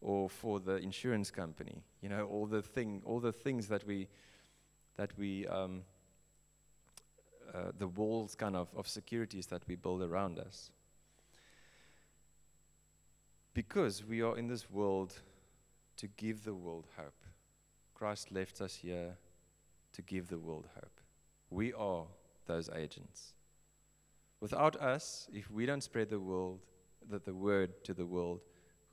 or 0.00 0.28
for 0.28 0.58
the 0.58 0.78
insurance 0.78 1.30
company. 1.30 1.84
You 2.02 2.08
know, 2.08 2.26
all 2.26 2.46
the 2.46 2.60
thing, 2.60 3.02
all 3.04 3.20
the 3.20 3.32
things 3.32 3.68
that 3.68 3.86
we, 3.86 4.08
that 4.96 5.16
we, 5.16 5.46
um, 5.46 5.82
uh, 7.54 7.70
the 7.78 7.86
walls 7.86 8.34
kind 8.34 8.56
of 8.56 8.66
of 8.74 8.88
securities 8.88 9.46
that 9.46 9.62
we 9.68 9.76
build 9.76 10.02
around 10.02 10.40
us. 10.40 10.72
Because 13.54 14.04
we 14.04 14.22
are 14.22 14.36
in 14.36 14.48
this 14.48 14.68
world 14.68 15.14
to 15.98 16.08
give 16.16 16.42
the 16.42 16.54
world 16.54 16.88
hope. 16.96 17.29
Christ 18.00 18.32
left 18.32 18.62
us 18.62 18.76
here 18.76 19.18
to 19.92 20.00
give 20.00 20.28
the 20.28 20.38
world 20.38 20.66
hope. 20.74 21.00
We 21.50 21.74
are 21.74 22.06
those 22.46 22.70
agents. 22.74 23.34
Without 24.40 24.74
us, 24.76 25.28
if 25.34 25.50
we 25.50 25.66
don't 25.66 25.82
spread 25.82 26.08
the 26.08 26.18
world, 26.18 26.60
the, 27.10 27.18
the 27.18 27.34
word 27.34 27.84
to 27.84 27.92
the 27.92 28.06
world, 28.06 28.40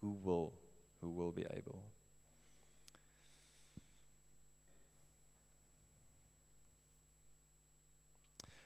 who 0.02 0.18
will? 0.22 0.52
Who 1.00 1.10
will 1.10 1.32
be 1.32 1.46
able? 1.56 1.82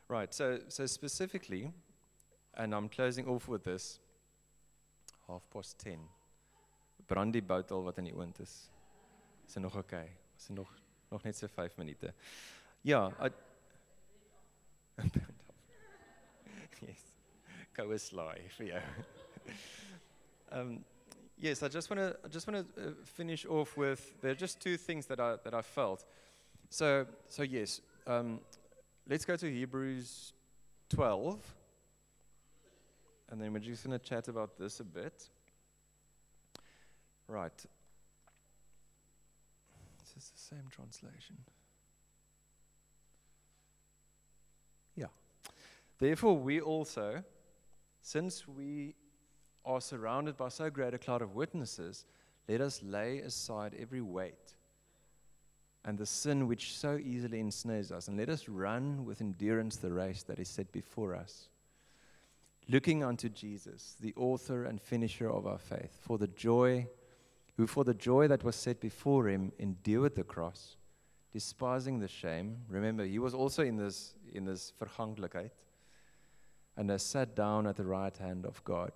Right, 0.07 0.33
so, 0.33 0.61
so 0.69 0.87
specifically, 0.87 1.71
and 2.55 2.73
I'm 2.73 2.89
closing 2.89 3.27
off 3.27 3.47
with 3.47 3.63
this, 3.63 3.99
half 5.27 5.43
past 5.53 5.77
10. 5.77 5.99
Brandy 7.07 7.41
bottle 7.41 7.83
wat 7.83 7.99
in 7.99 8.05
die 8.05 8.13
oond 8.13 8.39
is. 8.39 8.71
Is 9.47 9.55
nog. 9.55 9.77
Okay. 9.77 10.20
Is 10.41 10.47
nog 10.47 10.73
nog 11.09 11.23
net 11.23 11.35
so 11.35 11.47
5 11.47 11.77
minute. 11.77 12.13
Ja, 12.81 13.11
yes. 16.87 16.99
Go 17.73 17.97
sly 17.97 18.49
for 18.49 18.63
you. 18.63 18.81
um, 20.51 20.83
yes, 21.37 21.61
I 21.61 21.67
just 21.67 21.89
want 21.89 21.99
to 21.99 22.29
just 22.29 22.47
want 22.47 22.75
to 22.75 22.81
uh, 22.81 22.93
finish 23.03 23.45
off 23.45 23.77
with 23.77 24.19
there 24.21 24.31
are 24.31 24.39
just 24.39 24.59
two 24.59 24.77
things 24.77 25.05
that 25.05 25.19
I 25.19 25.37
that 25.43 25.53
I 25.53 25.61
felt. 25.61 26.05
So 26.69 27.05
so 27.27 27.43
yes, 27.43 27.81
um, 28.07 28.39
let's 29.05 29.25
go 29.25 29.35
to 29.35 29.45
Hebrews 29.45 30.33
12, 30.89 31.55
and 33.29 33.39
then 33.39 33.53
we're 33.53 33.59
just 33.59 33.83
going 33.83 33.99
to 33.99 34.05
chat 34.05 34.27
about 34.27 34.57
this 34.57 34.79
a 34.79 34.83
bit. 34.83 35.29
Right. 37.27 37.65
This 40.21 40.27
is 40.27 40.49
the 40.49 40.55
same 40.55 40.67
translation. 40.69 41.35
Yeah. 44.95 45.07
Therefore, 45.97 46.37
we 46.37 46.61
also, 46.61 47.23
since 48.03 48.47
we 48.47 48.93
are 49.65 49.81
surrounded 49.81 50.37
by 50.37 50.49
so 50.49 50.69
great 50.69 50.93
a 50.93 50.99
cloud 50.99 51.23
of 51.23 51.33
witnesses, 51.33 52.05
let 52.47 52.61
us 52.61 52.83
lay 52.83 53.17
aside 53.17 53.75
every 53.79 54.01
weight 54.01 54.53
and 55.83 55.97
the 55.97 56.05
sin 56.05 56.47
which 56.47 56.77
so 56.77 56.99
easily 57.03 57.39
ensnares 57.39 57.91
us, 57.91 58.07
and 58.07 58.15
let 58.15 58.29
us 58.29 58.47
run 58.47 59.03
with 59.03 59.21
endurance 59.21 59.77
the 59.77 59.91
race 59.91 60.21
that 60.21 60.37
is 60.37 60.49
set 60.49 60.71
before 60.71 61.15
us. 61.15 61.49
Looking 62.69 63.03
unto 63.03 63.27
Jesus, 63.27 63.95
the 63.99 64.13
author 64.15 64.65
and 64.65 64.79
finisher 64.79 65.31
of 65.31 65.47
our 65.47 65.57
faith, 65.57 65.97
for 65.99 66.19
the 66.19 66.27
joy, 66.27 66.85
who 67.57 67.67
for 67.67 67.83
the 67.83 67.93
joy 67.93 68.27
that 68.27 68.43
was 68.43 68.55
set 68.55 68.79
before 68.79 69.27
him 69.27 69.51
endured 69.59 70.15
the 70.15 70.23
cross, 70.23 70.77
despising 71.31 71.99
the 71.99 72.07
shame. 72.07 72.57
Remember, 72.67 73.05
he 73.05 73.19
was 73.19 73.33
also 73.33 73.63
in 73.63 73.77
this 73.77 74.15
in 74.33 74.45
this 74.45 74.73
verganklikheid, 74.79 75.51
and 76.77 76.89
has 76.89 77.03
sat 77.03 77.35
down 77.35 77.67
at 77.67 77.75
the 77.75 77.85
right 77.85 78.15
hand 78.17 78.45
of 78.45 78.63
God. 78.63 78.91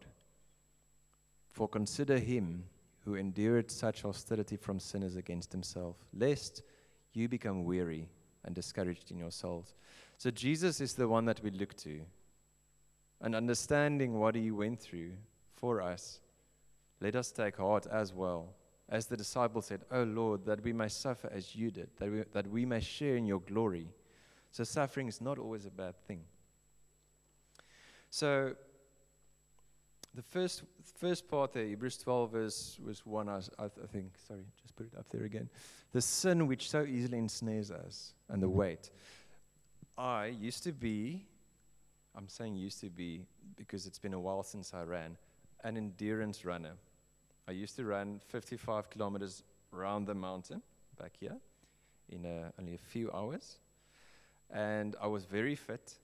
For 1.51 1.67
consider 1.67 2.17
him 2.17 2.65
who 3.05 3.15
endured 3.15 3.69
such 3.69 4.01
hostility 4.01 4.57
from 4.57 4.79
sinners 4.79 5.15
against 5.15 5.51
himself, 5.51 5.95
lest 6.13 6.63
you 7.13 7.29
become 7.29 7.63
weary 7.63 8.09
and 8.43 8.55
discouraged 8.55 9.11
in 9.11 9.17
your 9.17 9.31
souls. 9.31 9.75
So 10.17 10.31
Jesus 10.31 10.81
is 10.81 10.93
the 10.93 11.07
one 11.07 11.25
that 11.25 11.41
we 11.43 11.51
look 11.51 11.75
to. 11.77 12.01
And 13.21 13.35
understanding 13.35 14.19
what 14.19 14.35
he 14.35 14.51
went 14.51 14.79
through 14.79 15.11
for 15.55 15.81
us, 15.81 16.19
let 17.01 17.15
us 17.15 17.31
take 17.31 17.58
heart 17.58 17.88
as 17.91 18.13
well. 18.13 18.53
As 18.88 19.08
the 19.08 19.17
disciples 19.17 19.65
said, 19.65 19.81
Oh 19.91 20.03
Lord, 20.03 20.45
that 20.45 20.63
we 20.63 20.71
may 20.71 20.88
suffer 20.88 21.29
as 21.34 21.55
you 21.55 21.71
did, 21.71 21.89
that 21.97 22.12
we, 22.12 22.23
that 22.34 22.47
we 22.47 22.65
may 22.65 22.79
share 22.79 23.17
in 23.17 23.25
your 23.25 23.39
glory. 23.39 23.88
So 24.51 24.63
suffering 24.63 25.08
is 25.08 25.21
not 25.21 25.39
always 25.39 25.65
a 25.65 25.71
bad 25.71 25.95
thing. 26.08 26.21
So 28.10 28.55
the 30.13 30.21
first 30.21 30.63
first 30.97 31.27
part 31.27 31.51
there, 31.53 31.65
Hebrews 31.65 31.97
12 31.97 32.31
verse 32.31 32.79
was 32.84 33.05
one. 33.05 33.27
I, 33.27 33.39
I, 33.60 33.67
think. 33.91 34.13
Sorry, 34.27 34.45
just 34.62 34.75
put 34.75 34.86
it 34.86 34.97
up 34.97 35.10
there 35.10 35.25
again. 35.25 35.49
The 35.91 36.01
sin 36.01 36.47
which 36.47 36.69
so 36.69 36.84
easily 36.84 37.17
ensnares 37.17 37.71
us, 37.71 38.13
and 38.29 38.41
the 38.41 38.49
weight. 38.49 38.91
I 39.97 40.27
used 40.27 40.63
to 40.63 40.71
be. 40.71 41.25
I'm 42.15 42.29
saying 42.29 42.55
used 42.55 42.79
to 42.79 42.89
be 42.89 43.25
because 43.58 43.86
it's 43.86 43.99
been 43.99 44.13
a 44.13 44.19
while 44.19 44.43
since 44.43 44.73
I 44.73 44.84
ran 44.84 45.17
an 45.65 45.75
endurance 45.75 46.45
runner. 46.45 46.73
I 47.47 47.51
used 47.51 47.75
to 47.75 47.86
run 47.86 48.21
55 48.27 48.89
kilometers 48.89 49.43
around 49.73 50.05
the 50.08 50.15
mountain 50.15 50.62
back 50.99 51.13
here 51.19 51.38
in 52.10 52.25
a, 52.25 52.51
only 52.60 52.73
a 52.75 52.77
few 52.77 53.12
hours, 53.12 53.58
and 54.51 54.95
I 55.01 55.08
was 55.08 55.25
very 55.25 55.55
fit. 55.55 55.95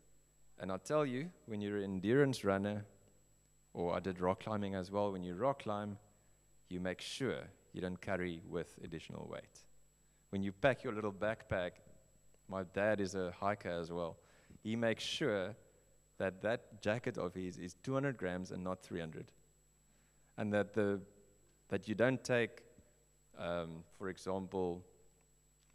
And 0.59 0.71
I 0.71 0.77
tell 0.77 1.05
you, 1.05 1.29
when 1.47 1.61
you're 1.61 1.77
an 1.77 1.83
endurance 1.83 2.43
runner, 2.43 2.85
or 3.73 3.95
I 3.95 3.99
did 3.99 4.19
rock 4.19 4.43
climbing 4.43 4.75
as 4.75 4.91
well. 4.91 5.11
When 5.11 5.23
you 5.23 5.35
rock 5.35 5.63
climb, 5.63 5.97
you 6.69 6.79
make 6.79 7.01
sure 7.01 7.37
you 7.73 7.81
don't 7.81 7.99
carry 8.01 8.41
with 8.49 8.73
additional 8.83 9.27
weight. 9.31 9.59
When 10.29 10.43
you 10.43 10.51
pack 10.51 10.83
your 10.83 10.93
little 10.93 11.11
backpack, 11.11 11.71
my 12.49 12.63
dad 12.73 12.99
is 12.99 13.15
a 13.15 13.33
hiker 13.39 13.69
as 13.69 13.91
well. 13.91 14.17
He 14.63 14.75
makes 14.75 15.03
sure 15.03 15.55
that 16.17 16.41
that 16.41 16.81
jacket 16.81 17.17
of 17.17 17.33
his 17.33 17.57
is 17.57 17.75
200 17.83 18.17
grams 18.17 18.51
and 18.51 18.63
not 18.63 18.81
300. 18.83 19.31
And 20.37 20.53
that, 20.53 20.73
the, 20.73 20.99
that 21.71 21.87
you 21.87 21.95
don't 21.95 22.23
take, 22.23 22.61
um, 23.39 23.83
for 23.97 24.09
example, 24.09 24.85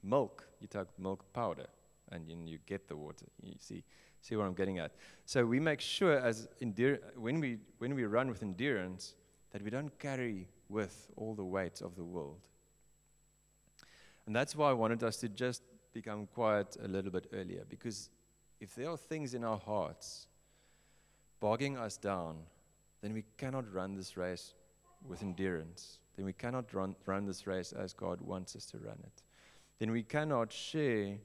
milk, 0.04 0.46
you 0.60 0.68
take 0.68 0.86
milk 0.98 1.24
powder 1.32 1.66
and 2.12 2.28
you, 2.28 2.36
you 2.46 2.58
get 2.64 2.86
the 2.86 2.96
water. 2.96 3.26
You 3.42 3.54
see, 3.58 3.82
See 4.26 4.34
where 4.34 4.44
I'm 4.44 4.54
getting 4.54 4.80
at? 4.80 4.90
So 5.24 5.46
we 5.46 5.60
make 5.60 5.80
sure 5.80 6.18
as 6.18 6.48
endur- 6.60 6.98
when 7.16 7.38
we 7.38 7.58
when 7.78 7.94
we 7.94 8.06
run 8.06 8.28
with 8.28 8.42
endurance 8.42 9.14
that 9.52 9.62
we 9.62 9.70
don't 9.70 9.96
carry 10.00 10.48
with 10.68 11.12
all 11.14 11.36
the 11.36 11.44
weight 11.44 11.80
of 11.80 11.94
the 11.94 12.02
world. 12.02 12.40
And 14.26 14.34
that's 14.34 14.56
why 14.56 14.70
I 14.70 14.72
wanted 14.72 15.04
us 15.04 15.18
to 15.18 15.28
just 15.28 15.62
become 15.92 16.26
quiet 16.26 16.76
a 16.82 16.88
little 16.88 17.12
bit 17.12 17.28
earlier 17.32 17.62
because 17.68 18.10
if 18.58 18.74
there 18.74 18.90
are 18.90 18.96
things 18.96 19.32
in 19.32 19.44
our 19.44 19.58
hearts 19.58 20.26
bogging 21.38 21.76
us 21.78 21.96
down, 21.96 22.38
then 23.02 23.12
we 23.12 23.22
cannot 23.38 23.72
run 23.72 23.94
this 23.94 24.16
race 24.16 24.54
with 25.08 25.22
endurance. 25.22 25.98
Then 26.16 26.24
we 26.24 26.32
cannot 26.32 26.72
run, 26.72 26.96
run 27.04 27.26
this 27.26 27.46
race 27.46 27.72
as 27.72 27.92
God 27.92 28.20
wants 28.20 28.56
us 28.56 28.66
to 28.66 28.78
run 28.78 28.98
it. 29.02 29.22
Then 29.78 29.90
we 29.90 30.02
cannot 30.02 30.52
share 30.52 31.16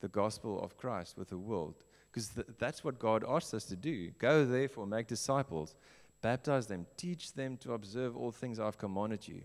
the 0.00 0.08
gospel 0.08 0.62
of 0.62 0.76
Christ 0.76 1.16
with 1.18 1.28
the 1.28 1.38
world 1.38 1.84
because 2.10 2.28
th- 2.28 2.46
that's 2.58 2.84
what 2.84 2.98
God 2.98 3.24
asks 3.26 3.54
us 3.54 3.64
to 3.64 3.76
do. 3.76 4.10
Go 4.18 4.44
therefore, 4.44 4.86
make 4.86 5.06
disciples, 5.06 5.74
baptize 6.20 6.66
them, 6.66 6.86
teach 6.96 7.32
them 7.32 7.56
to 7.58 7.72
observe 7.72 8.16
all 8.16 8.30
things 8.30 8.60
I've 8.60 8.78
commanded 8.78 9.26
you. 9.26 9.42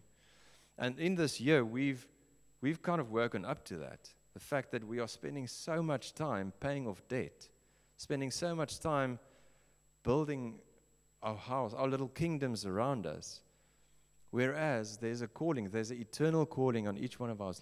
And 0.77 0.99
in 0.99 1.15
this 1.15 1.39
year, 1.39 1.63
we've, 1.65 2.07
we've 2.61 2.81
kind 2.81 3.01
of 3.01 3.11
woken 3.11 3.45
up 3.45 3.63
to 3.65 3.77
that. 3.77 4.09
The 4.33 4.39
fact 4.39 4.71
that 4.71 4.85
we 4.85 4.99
are 4.99 5.07
spending 5.07 5.47
so 5.47 5.81
much 5.81 6.13
time 6.13 6.53
paying 6.59 6.87
off 6.87 7.01
debt, 7.07 7.47
spending 7.95 8.29
so 8.29 8.53
much 8.53 8.79
time 8.79 9.17
building 10.03 10.59
our 11.23 11.35
house, 11.35 11.73
our 11.73 11.87
little 11.87 12.09
kingdoms 12.09 12.65
around 12.65 13.07
us. 13.07 13.41
Whereas 14.31 14.97
there's 14.97 15.21
a 15.21 15.27
calling, 15.27 15.69
there's 15.69 15.91
an 15.91 15.99
eternal 15.99 16.45
calling 16.45 16.87
on 16.87 16.97
each 16.97 17.19
one 17.19 17.29
of 17.29 17.41
our, 17.41 17.53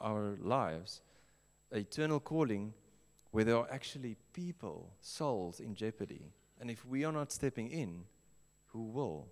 our 0.00 0.36
lives, 0.40 1.02
an 1.70 1.78
eternal 1.78 2.20
calling 2.20 2.74
where 3.30 3.44
there 3.44 3.56
are 3.56 3.68
actually 3.70 4.16
people, 4.32 4.90
souls 5.00 5.60
in 5.60 5.74
jeopardy. 5.74 6.32
And 6.60 6.70
if 6.70 6.84
we 6.84 7.04
are 7.04 7.12
not 7.12 7.30
stepping 7.30 7.70
in, 7.70 8.02
who 8.66 8.84
will? 8.84 9.28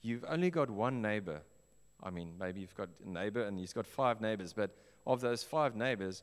You've 0.00 0.24
only 0.28 0.50
got 0.50 0.70
one 0.70 1.02
neighbor. 1.02 1.42
I 2.02 2.10
mean, 2.10 2.32
maybe 2.38 2.60
you've 2.60 2.74
got 2.74 2.88
a 3.04 3.08
neighbor 3.08 3.42
and 3.42 3.58
he's 3.58 3.72
got 3.72 3.86
five 3.86 4.20
neighbors, 4.20 4.52
but 4.52 4.70
of 5.06 5.20
those 5.20 5.42
five 5.42 5.76
neighbors, 5.76 6.22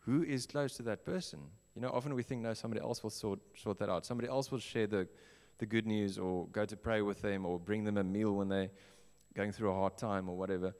who 0.00 0.22
is 0.22 0.46
close 0.46 0.76
to 0.76 0.82
that 0.84 1.04
person? 1.04 1.40
You 1.74 1.82
know, 1.82 1.90
often 1.90 2.14
we 2.14 2.22
think, 2.22 2.42
no, 2.42 2.54
somebody 2.54 2.80
else 2.80 3.02
will 3.02 3.10
sort, 3.10 3.40
sort 3.56 3.78
that 3.78 3.88
out. 3.88 4.06
Somebody 4.06 4.28
else 4.28 4.50
will 4.50 4.58
share 4.58 4.86
the, 4.86 5.08
the 5.58 5.66
good 5.66 5.86
news 5.86 6.18
or 6.18 6.48
go 6.48 6.64
to 6.64 6.76
pray 6.76 7.02
with 7.02 7.22
them 7.22 7.46
or 7.46 7.58
bring 7.58 7.84
them 7.84 7.96
a 7.96 8.04
meal 8.04 8.32
when 8.32 8.48
they're 8.48 8.70
going 9.34 9.52
through 9.52 9.70
a 9.70 9.74
hard 9.74 9.96
time 9.96 10.28
or 10.28 10.36
whatever. 10.36 10.74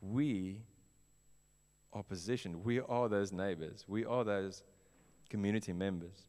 We 0.00 0.62
are 1.92 2.02
positioned. 2.02 2.64
We 2.64 2.80
are 2.80 3.08
those 3.08 3.32
neighbors, 3.32 3.84
we 3.86 4.04
are 4.04 4.24
those 4.24 4.62
community 5.28 5.72
members. 5.72 6.26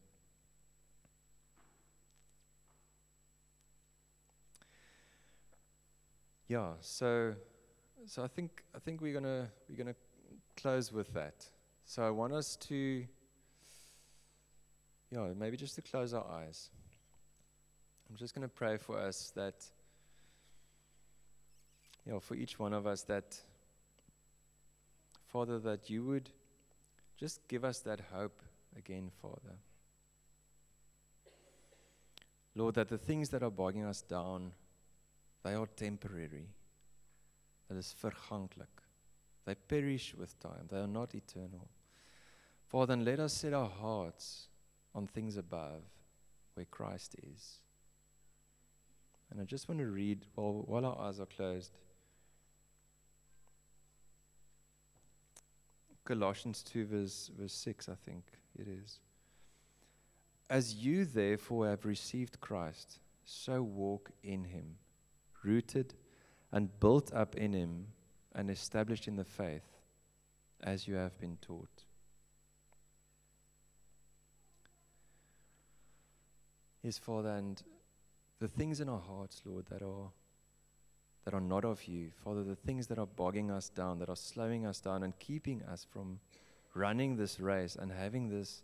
Yeah, 6.47 6.73
so 6.81 7.33
so 8.05 8.23
I 8.23 8.27
think 8.27 8.63
I 8.75 8.79
think 8.79 9.01
we're 9.01 9.13
gonna 9.13 9.49
we're 9.69 9.77
gonna 9.77 9.95
close 10.55 10.91
with 10.91 11.13
that. 11.13 11.49
So 11.85 12.03
I 12.03 12.09
want 12.09 12.33
us 12.33 12.55
to 12.67 13.05
yeah, 15.09 15.27
maybe 15.37 15.57
just 15.57 15.75
to 15.75 15.81
close 15.81 16.13
our 16.13 16.25
eyes. 16.29 16.69
I'm 18.13 18.17
just 18.19 18.35
gonna 18.35 18.47
pray 18.47 18.77
for 18.77 18.99
us 18.99 19.31
that 19.35 19.55
you 22.05 22.11
know, 22.11 22.19
for 22.19 22.35
each 22.35 22.59
one 22.59 22.71
of 22.71 22.85
us 22.85 23.01
that 23.05 23.41
Father, 25.31 25.57
that 25.57 25.89
you 25.89 26.03
would 26.05 26.29
just 27.17 27.39
give 27.47 27.65
us 27.65 27.79
that 27.79 27.99
hope 28.13 28.39
again, 28.77 29.09
Father. 29.19 29.57
Lord, 32.53 32.75
that 32.75 32.89
the 32.89 32.99
things 32.99 33.29
that 33.29 33.41
are 33.41 33.49
bogging 33.49 33.83
us 33.83 34.03
down, 34.03 34.51
they 35.43 35.55
are 35.55 35.65
temporary. 35.65 36.49
That 37.67 37.79
is 37.79 37.95
verganklik. 37.99 38.83
They 39.43 39.55
perish 39.55 40.13
with 40.13 40.39
time. 40.39 40.67
They 40.69 40.77
are 40.77 40.85
not 40.85 41.15
eternal. 41.15 41.67
Father, 42.67 42.93
and 42.93 43.03
let 43.03 43.19
us 43.19 43.33
set 43.33 43.53
our 43.53 43.69
hearts 43.69 44.49
on 44.93 45.07
things 45.07 45.35
above 45.35 45.81
where 46.53 46.67
Christ 46.67 47.15
is. 47.23 47.61
And 49.33 49.41
I 49.41 49.45
just 49.45 49.67
want 49.67 49.79
to 49.81 49.87
read 49.87 50.27
while, 50.35 50.63
while 50.67 50.85
our 50.85 51.07
eyes 51.07 51.19
are 51.19 51.25
closed. 51.25 51.71
Colossians 56.05 56.61
2, 56.61 56.85
verse, 56.85 57.31
verse 57.35 57.53
6, 57.53 57.89
I 57.89 57.95
think 57.95 58.25
it 58.55 58.67
is. 58.67 58.99
As 60.51 60.75
you 60.75 61.03
therefore 61.03 61.67
have 61.67 61.83
received 61.83 62.41
Christ, 62.41 62.99
so 63.25 63.63
walk 63.63 64.11
in 64.21 64.43
him, 64.43 64.75
rooted 65.43 65.95
and 66.51 66.79
built 66.79 67.11
up 67.11 67.33
in 67.35 67.53
him, 67.53 67.87
and 68.35 68.51
established 68.51 69.07
in 69.07 69.15
the 69.15 69.23
faith, 69.23 69.79
as 70.61 70.87
you 70.87 70.93
have 70.93 71.19
been 71.19 71.37
taught. 71.41 71.85
Yes, 76.83 76.99
Father, 76.99 77.29
and 77.29 77.63
the 78.43 78.49
things 78.49 78.81
in 78.81 78.89
our 78.89 78.99
hearts, 78.99 79.41
Lord, 79.45 79.67
that 79.67 79.81
are 79.81 80.11
that 81.23 81.33
are 81.33 81.39
not 81.39 81.63
of 81.63 81.87
you, 81.87 82.09
Father, 82.25 82.43
the 82.43 82.57
things 82.57 82.87
that 82.87 82.99
are 82.99 83.05
bogging 83.05 83.49
us 83.49 83.69
down, 83.69 83.99
that 83.99 84.09
are 84.09 84.17
slowing 84.17 84.65
us 84.65 84.81
down 84.81 85.03
and 85.03 85.17
keeping 85.17 85.63
us 85.63 85.87
from 85.89 86.19
running 86.75 87.15
this 87.15 87.39
race 87.39 87.77
and 87.79 87.89
having 87.89 88.27
this 88.27 88.61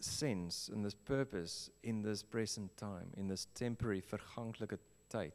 sense 0.00 0.68
and 0.74 0.84
this 0.84 0.94
purpose 0.94 1.70
in 1.84 2.02
this 2.02 2.24
present 2.24 2.76
time, 2.76 3.12
in 3.16 3.28
this 3.28 3.46
temporary, 3.54 4.02
verganklike 4.02 4.76
tyd. 5.08 5.30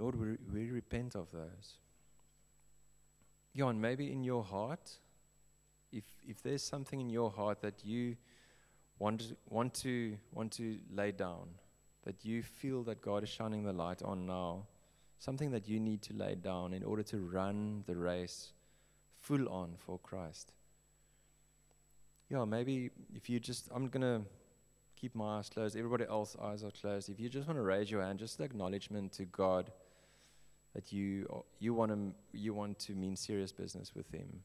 Lord, 0.00 0.16
we, 0.16 0.36
we 0.52 0.70
repent 0.72 1.14
of 1.14 1.30
those. 1.30 1.76
John, 3.54 3.80
maybe 3.80 4.10
in 4.10 4.24
your 4.24 4.42
heart, 4.42 4.98
if, 5.92 6.04
if 6.26 6.42
there's 6.42 6.62
something 6.62 7.00
in 7.00 7.10
your 7.10 7.30
heart 7.30 7.62
that 7.62 7.84
you 7.84 8.16
want, 8.98 9.32
want, 9.48 9.74
to, 9.74 10.16
want 10.32 10.52
to 10.52 10.78
lay 10.92 11.12
down, 11.12 11.48
that 12.04 12.24
you 12.24 12.42
feel 12.42 12.82
that 12.84 13.02
God 13.02 13.22
is 13.22 13.28
shining 13.28 13.64
the 13.64 13.72
light 13.72 14.02
on 14.02 14.26
now, 14.26 14.66
something 15.18 15.50
that 15.50 15.68
you 15.68 15.80
need 15.80 16.02
to 16.02 16.14
lay 16.14 16.34
down 16.34 16.72
in 16.72 16.82
order 16.82 17.02
to 17.04 17.18
run 17.18 17.84
the 17.86 17.96
race 17.96 18.52
full 19.20 19.48
on 19.48 19.74
for 19.78 19.98
Christ. 19.98 20.52
Yeah, 22.30 22.44
maybe 22.44 22.90
if 23.14 23.28
you 23.28 23.40
just, 23.40 23.68
I'm 23.74 23.88
to 23.88 24.22
keep 24.96 25.14
my 25.14 25.38
eyes 25.38 25.48
closed. 25.48 25.76
Everybody 25.76 26.04
else's 26.08 26.36
eyes 26.42 26.64
are 26.64 26.70
closed. 26.70 27.08
If 27.08 27.18
you 27.20 27.28
just 27.28 27.46
want 27.46 27.58
to 27.58 27.62
raise 27.62 27.90
your 27.90 28.02
hand, 28.02 28.18
just 28.18 28.40
acknowledgement 28.40 29.12
to 29.12 29.24
God 29.24 29.70
that 30.74 30.92
you, 30.92 31.44
you, 31.58 31.72
want 31.72 31.92
to, 31.92 32.38
you 32.38 32.52
want 32.52 32.78
to 32.80 32.92
mean 32.92 33.16
serious 33.16 33.52
business 33.52 33.94
with 33.94 34.10
Him, 34.12 34.42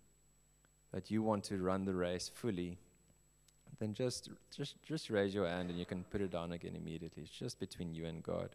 that 0.93 1.09
you 1.09 1.23
want 1.23 1.43
to 1.43 1.57
run 1.57 1.85
the 1.85 1.93
race 1.93 2.29
fully, 2.33 2.77
then 3.79 3.93
just, 3.93 4.29
just, 4.55 4.81
just 4.83 5.09
raise 5.09 5.33
your 5.33 5.47
hand 5.47 5.69
and 5.71 5.79
you 5.79 5.85
can 5.85 6.03
put 6.05 6.21
it 6.21 6.31
down 6.31 6.51
again 6.51 6.75
immediately. 6.75 7.23
It's 7.23 7.31
just 7.31 7.59
between 7.59 7.95
you 7.95 8.05
and 8.05 8.21
God. 8.21 8.49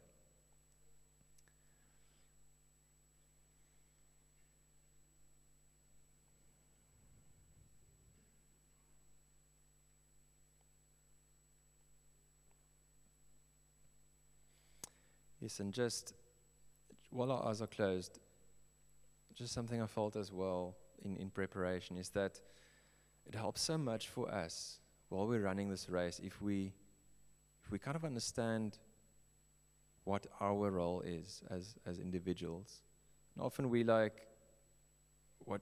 Yes, 15.41 15.61
and 15.61 15.73
just 15.73 16.15
while 17.11 17.33
our 17.33 17.49
eyes 17.49 17.61
are 17.63 17.67
closed, 17.67 18.19
just 19.35 19.53
something 19.53 19.81
I 19.83 19.87
felt 19.87 20.15
as 20.15 20.33
well 20.33 20.77
in, 21.05 21.17
in 21.17 21.31
preparation 21.31 21.97
is 21.97 22.11
that 22.11 22.41
it 23.27 23.35
helps 23.35 23.61
so 23.61 23.77
much 23.77 24.09
for 24.09 24.31
us 24.31 24.81
while 25.09 25.27
we're 25.27 25.43
running 25.43 25.69
this 25.69 25.89
race 25.89 26.21
if 26.23 26.41
we 26.43 26.73
if 27.65 27.71
we 27.71 27.79
kind 27.79 27.97
of 27.97 28.05
understand 28.05 28.79
what 30.05 30.27
our 30.41 30.71
role 30.71 31.03
is 31.03 31.43
as 31.51 31.75
as 31.87 31.99
individuals. 31.99 32.83
And 33.35 33.45
often 33.45 33.69
we 33.71 33.85
like 33.85 34.27
what 35.45 35.61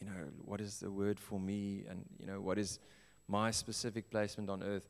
you 0.00 0.06
know, 0.06 0.28
what 0.44 0.60
is 0.60 0.80
the 0.80 0.90
word 0.90 1.18
for 1.18 1.40
me 1.40 1.84
and 1.88 2.04
you 2.18 2.26
know, 2.26 2.40
what 2.40 2.58
is 2.58 2.78
my 3.28 3.50
specific 3.50 4.10
placement 4.10 4.50
on 4.50 4.62
earth. 4.62 4.88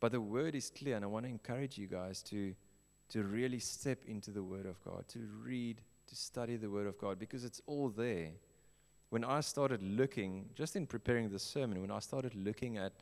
But 0.00 0.12
the 0.12 0.20
word 0.20 0.54
is 0.54 0.70
clear 0.70 0.96
and 0.96 1.04
I 1.04 1.08
want 1.08 1.26
to 1.26 1.30
encourage 1.30 1.78
you 1.78 1.86
guys 1.86 2.22
to 2.24 2.54
to 3.10 3.24
really 3.24 3.58
step 3.58 4.04
into 4.06 4.30
the 4.30 4.42
Word 4.42 4.66
of 4.66 4.82
God, 4.84 5.06
to 5.08 5.18
read, 5.42 5.82
to 6.06 6.16
study 6.16 6.56
the 6.56 6.70
Word 6.70 6.86
of 6.86 6.96
God, 6.98 7.18
because 7.18 7.44
it's 7.44 7.60
all 7.66 7.88
there. 7.88 8.30
When 9.10 9.24
I 9.24 9.40
started 9.40 9.82
looking, 9.82 10.46
just 10.54 10.76
in 10.76 10.86
preparing 10.86 11.30
the 11.30 11.38
sermon, 11.38 11.80
when 11.80 11.90
I 11.90 11.98
started 11.98 12.34
looking 12.34 12.78
at 12.78 12.92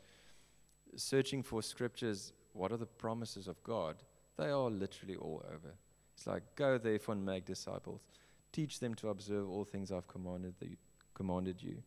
searching 0.95 1.43
for 1.43 1.61
scriptures, 1.61 2.33
what 2.53 2.71
are 2.71 2.77
the 2.77 2.85
promises 2.85 3.47
of 3.47 3.61
God? 3.63 3.95
They 4.37 4.49
are 4.49 4.69
literally 4.69 5.15
all 5.15 5.43
over. 5.47 5.75
It's 6.15 6.25
like, 6.25 6.43
go 6.55 6.77
therefore 6.77 7.13
and 7.13 7.25
make 7.25 7.45
disciples. 7.45 8.07
Teach 8.51 8.79
them 8.79 8.95
to 8.95 9.09
observe 9.09 9.49
all 9.49 9.63
things 9.63 9.91
I've 9.91 10.07
commanded, 10.07 10.55
the, 10.59 10.69
commanded 11.13 11.61
you. 11.61 11.77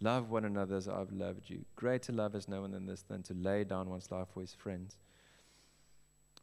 Love 0.00 0.30
one 0.30 0.44
another 0.44 0.76
as 0.76 0.88
I've 0.88 1.12
loved 1.12 1.48
you. 1.48 1.64
Greater 1.74 2.12
love 2.12 2.34
is 2.34 2.48
no 2.48 2.62
one 2.62 2.72
than 2.72 2.86
this, 2.86 3.02
than 3.02 3.22
to 3.24 3.34
lay 3.34 3.64
down 3.64 3.88
one's 3.88 4.10
life 4.10 4.28
for 4.32 4.40
his 4.40 4.54
friends. 4.54 4.96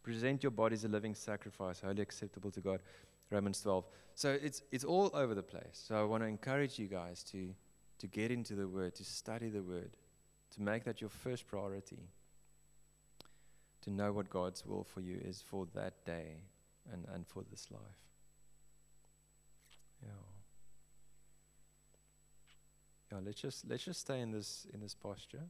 Present 0.03 0.43
your 0.43 0.51
body 0.51 0.73
as 0.73 0.83
a 0.83 0.87
living 0.87 1.15
sacrifice, 1.15 1.79
wholly 1.79 2.01
acceptable 2.01 2.51
to 2.51 2.61
God. 2.61 2.81
Romans 3.29 3.61
12. 3.61 3.85
So 4.15 4.37
it's, 4.41 4.61
it's 4.71 4.83
all 4.83 5.11
over 5.13 5.33
the 5.33 5.43
place. 5.43 5.83
So 5.87 5.95
I 5.99 6.03
want 6.03 6.23
to 6.23 6.27
encourage 6.27 6.77
you 6.77 6.87
guys 6.87 7.23
to, 7.31 7.53
to 7.99 8.07
get 8.07 8.31
into 8.31 8.55
the 8.55 8.67
Word, 8.67 8.95
to 8.95 9.03
study 9.03 9.49
the 9.49 9.63
Word, 9.63 9.91
to 10.51 10.61
make 10.61 10.83
that 10.83 11.01
your 11.01 11.09
first 11.09 11.47
priority, 11.47 12.09
to 13.81 13.89
know 13.89 14.13
what 14.13 14.29
God's 14.29 14.65
will 14.65 14.83
for 14.83 15.01
you 15.01 15.19
is 15.23 15.41
for 15.41 15.67
that 15.73 16.05
day 16.05 16.37
and, 16.91 17.05
and 17.13 17.27
for 17.27 17.43
this 17.49 17.67
life. 17.71 17.81
Yeah. 20.01 20.09
Yeah, 23.11 23.19
let's 23.25 23.41
just 23.41 23.69
let's 23.69 23.83
just 23.83 24.01
stay 24.01 24.21
in 24.21 24.31
this 24.31 24.67
in 24.73 24.79
this 24.79 24.95
posture. 24.95 25.43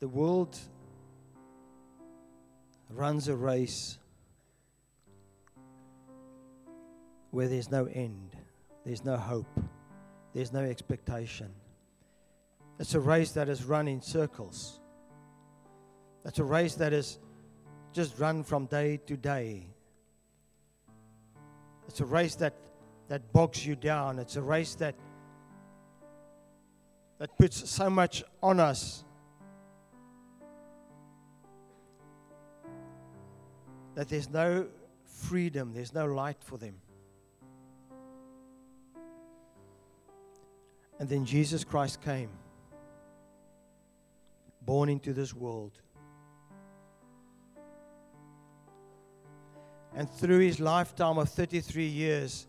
The 0.00 0.08
world 0.08 0.58
runs 2.88 3.28
a 3.28 3.36
race 3.36 3.98
where 7.30 7.48
there's 7.48 7.70
no 7.70 7.84
end, 7.84 8.34
there's 8.84 9.04
no 9.04 9.16
hope, 9.16 9.60
there's 10.34 10.52
no 10.52 10.60
expectation. 10.60 11.50
It's 12.78 12.94
a 12.94 13.00
race 13.00 13.32
that 13.32 13.50
is 13.50 13.64
run 13.64 13.88
in 13.88 14.00
circles. 14.00 14.80
It's 16.24 16.38
a 16.38 16.44
race 16.44 16.76
that 16.76 16.94
is 16.94 17.18
just 17.92 18.18
run 18.18 18.42
from 18.42 18.66
day 18.66 18.98
to 19.06 19.18
day. 19.18 19.66
It's 21.88 22.00
a 22.00 22.06
race 22.06 22.36
that, 22.36 22.54
that 23.08 23.32
bogs 23.34 23.66
you 23.66 23.76
down. 23.76 24.18
It's 24.18 24.36
a 24.36 24.42
race 24.42 24.74
that, 24.76 24.94
that 27.18 27.36
puts 27.36 27.68
so 27.68 27.90
much 27.90 28.24
on 28.42 28.60
us 28.60 29.04
that 34.00 34.08
there's 34.08 34.30
no 34.30 34.66
freedom, 35.04 35.74
there's 35.74 35.92
no 35.92 36.06
light 36.06 36.38
for 36.40 36.56
them. 36.56 36.74
And 40.98 41.06
then 41.06 41.26
Jesus 41.26 41.64
Christ 41.64 42.00
came, 42.00 42.30
born 44.62 44.88
into 44.88 45.12
this 45.12 45.34
world. 45.34 45.82
And 49.94 50.08
through 50.08 50.38
his 50.38 50.60
lifetime 50.60 51.18
of 51.18 51.28
33 51.28 51.84
years, 51.84 52.46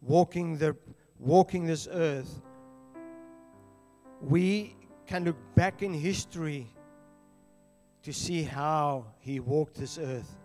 walking, 0.00 0.58
the, 0.58 0.76
walking 1.18 1.66
this 1.66 1.88
earth, 1.90 2.40
we 4.20 4.76
can 5.08 5.24
look 5.24 5.38
back 5.56 5.82
in 5.82 5.92
history 5.92 6.68
to 8.02 8.12
see 8.12 8.42
how 8.42 9.06
he 9.20 9.40
walked 9.40 9.74
this 9.74 9.98
earth, 9.98 10.36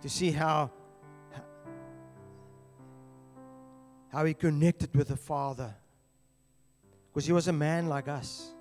to 0.00 0.08
see 0.08 0.30
how 0.30 0.70
how 4.12 4.26
he 4.26 4.34
connected 4.34 4.94
with 4.94 5.08
the 5.08 5.16
Father. 5.16 5.74
Because 7.08 7.26
he 7.26 7.32
was 7.32 7.48
a 7.48 7.52
man 7.52 7.88
like 7.88 8.08
us. 8.08 8.52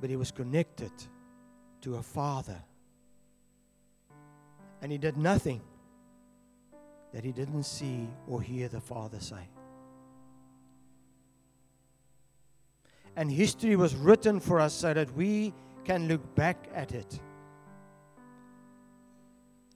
But 0.00 0.10
he 0.10 0.16
was 0.16 0.30
connected 0.30 0.92
to 1.80 1.96
a 1.96 2.02
Father. 2.02 2.62
And 4.80 4.92
he 4.92 4.98
did 4.98 5.16
nothing 5.16 5.60
that 7.12 7.24
he 7.24 7.32
didn't 7.32 7.64
see 7.64 8.08
or 8.28 8.40
hear 8.40 8.68
the 8.68 8.80
Father 8.80 9.20
say. 9.20 9.48
And 13.16 13.30
history 13.30 13.76
was 13.76 13.94
written 13.94 14.40
for 14.40 14.58
us 14.60 14.72
so 14.72 14.94
that 14.94 15.14
we 15.14 15.52
can 15.84 16.08
look 16.08 16.34
back 16.34 16.68
at 16.74 16.92
it 16.92 17.20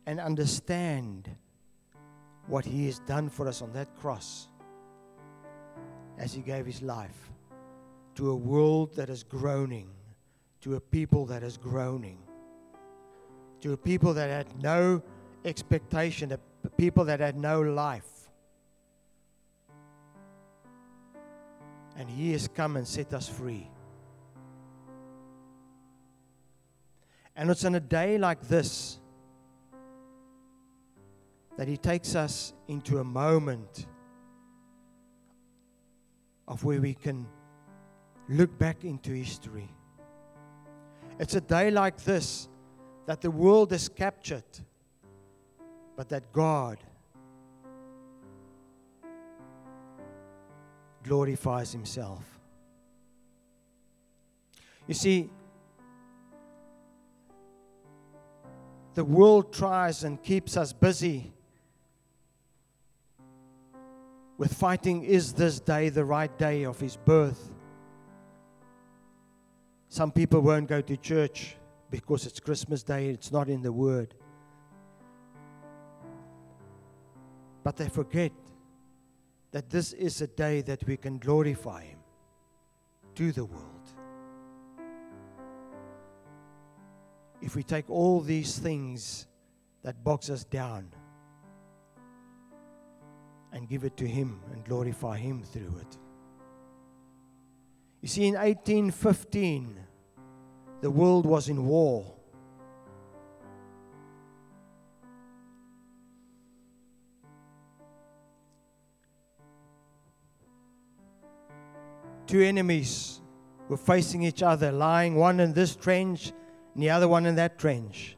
and 0.06 0.20
understand 0.20 1.28
what 2.46 2.64
He 2.64 2.86
has 2.86 3.00
done 3.00 3.28
for 3.28 3.48
us 3.48 3.60
on 3.60 3.72
that 3.72 3.94
cross 3.96 4.48
as 6.18 6.32
He 6.32 6.40
gave 6.40 6.64
His 6.64 6.80
life 6.80 7.30
to 8.14 8.30
a 8.30 8.34
world 8.34 8.94
that 8.96 9.10
is 9.10 9.22
groaning, 9.22 9.90
to 10.62 10.76
a 10.76 10.80
people 10.80 11.26
that 11.26 11.42
is 11.42 11.58
groaning, 11.58 12.18
to 13.60 13.72
a 13.72 13.76
people 13.76 14.14
that 14.14 14.30
had 14.30 14.62
no 14.62 15.02
expectation, 15.44 16.32
a 16.32 16.70
people 16.70 17.04
that 17.04 17.20
had 17.20 17.36
no 17.36 17.60
life. 17.60 18.15
And 21.96 22.08
He 22.10 22.32
has 22.32 22.48
come 22.48 22.76
and 22.76 22.86
set 22.86 23.12
us 23.14 23.28
free. 23.28 23.70
And 27.34 27.50
it's 27.50 27.64
on 27.64 27.74
a 27.74 27.80
day 27.80 28.18
like 28.18 28.40
this 28.48 28.98
that 31.56 31.68
He 31.68 31.76
takes 31.76 32.14
us 32.14 32.52
into 32.68 32.98
a 32.98 33.04
moment 33.04 33.86
of 36.48 36.64
where 36.64 36.80
we 36.80 36.94
can 36.94 37.26
look 38.28 38.56
back 38.58 38.84
into 38.84 39.12
history. 39.12 39.68
It's 41.18 41.34
a 41.34 41.40
day 41.40 41.70
like 41.70 42.02
this 42.02 42.48
that 43.06 43.20
the 43.20 43.30
world 43.30 43.72
is 43.72 43.88
captured, 43.88 44.44
but 45.96 46.08
that 46.08 46.32
God 46.32 46.78
glorifies 51.06 51.72
Himself. 51.72 52.24
You 54.86 54.94
see, 54.94 55.30
the 58.94 59.04
world 59.04 59.52
tries 59.52 60.04
and 60.04 60.22
keeps 60.22 60.56
us 60.56 60.72
busy 60.72 61.32
with 64.38 64.52
fighting 64.52 65.02
is 65.02 65.32
this 65.32 65.60
day 65.60 65.88
the 65.88 66.04
right 66.04 66.36
day 66.38 66.64
of 66.64 66.78
his 66.78 66.96
birth? 66.96 67.50
Some 69.88 70.12
people 70.12 70.40
won't 70.40 70.68
go 70.68 70.80
to 70.80 70.96
church 70.96 71.56
because 71.90 72.26
it's 72.26 72.40
Christmas 72.40 72.82
Day, 72.82 73.08
it's 73.08 73.32
not 73.32 73.48
in 73.48 73.62
the 73.62 73.72
Word. 73.72 74.14
But 77.62 77.76
they 77.76 77.88
forget 77.88 78.32
that 79.52 79.70
this 79.70 79.92
is 79.92 80.20
a 80.20 80.26
day 80.26 80.60
that 80.62 80.86
we 80.86 80.96
can 80.96 81.18
glorify 81.18 81.84
Him 81.84 81.98
to 83.14 83.32
the 83.32 83.44
world. 83.44 83.64
If 87.40 87.54
we 87.54 87.62
take 87.62 87.88
all 87.90 88.20
these 88.20 88.58
things 88.58 89.26
that 89.82 90.02
box 90.02 90.30
us 90.30 90.44
down, 90.44 90.92
and 93.56 93.68
give 93.68 93.84
it 93.84 93.96
to 93.96 94.06
Him 94.06 94.38
and 94.52 94.62
glorify 94.64 95.16
Him 95.16 95.42
through 95.42 95.80
it. 95.80 95.98
You 98.02 98.08
see, 98.08 98.26
in 98.26 98.34
1815, 98.34 99.80
the 100.82 100.90
world 100.90 101.24
was 101.24 101.48
in 101.48 101.64
war. 101.64 102.15
Two 112.26 112.42
enemies 112.42 113.20
were 113.68 113.76
facing 113.76 114.22
each 114.22 114.42
other, 114.42 114.72
lying 114.72 115.14
one 115.14 115.40
in 115.40 115.52
this 115.52 115.76
trench 115.76 116.32
and 116.74 116.82
the 116.82 116.90
other 116.90 117.08
one 117.08 117.26
in 117.26 117.36
that 117.36 117.58
trench. 117.58 118.16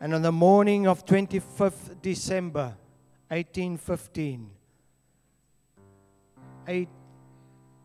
And 0.00 0.14
on 0.14 0.22
the 0.22 0.32
morning 0.32 0.86
of 0.86 1.04
25th 1.04 2.00
December 2.00 2.74
1815, 3.28 4.50
8, 6.66 6.88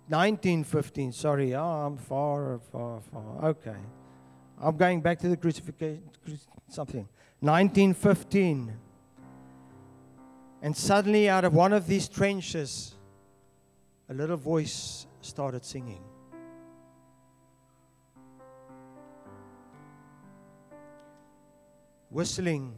1915, 0.07 1.11
sorry, 1.11 1.55
oh, 1.55 1.63
I'm 1.63 1.97
far, 1.97 2.59
far, 2.71 3.01
far. 3.11 3.45
Okay. 3.49 3.75
I'm 4.61 4.77
going 4.77 5.01
back 5.01 5.19
to 5.19 5.27
the 5.27 5.35
crucifixion, 5.37 6.03
something. 6.69 7.07
1915. 7.41 8.73
And 10.61 10.75
suddenly, 10.75 11.29
out 11.29 11.45
of 11.45 11.53
one 11.53 11.73
of 11.73 11.87
these 11.87 12.07
trenches, 12.07 12.95
a 14.09 14.13
little 14.13 14.37
voice 14.37 15.05
started 15.21 15.63
singing. 15.63 16.01
whistling. 22.15 22.73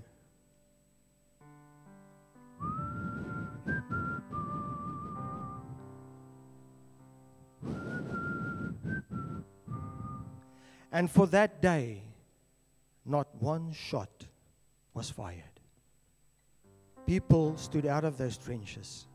And 10.92 11.12
for 11.12 11.28
that 11.28 11.62
day, 11.62 12.02
not 13.06 13.28
one 13.40 13.74
shot 13.74 14.26
was 14.96 15.12
fired. 15.12 15.57
People 17.08 17.58
stood 17.58 17.88
out 17.88 18.04
of 18.04 18.18
those 18.18 18.38
trenches, 18.38 19.08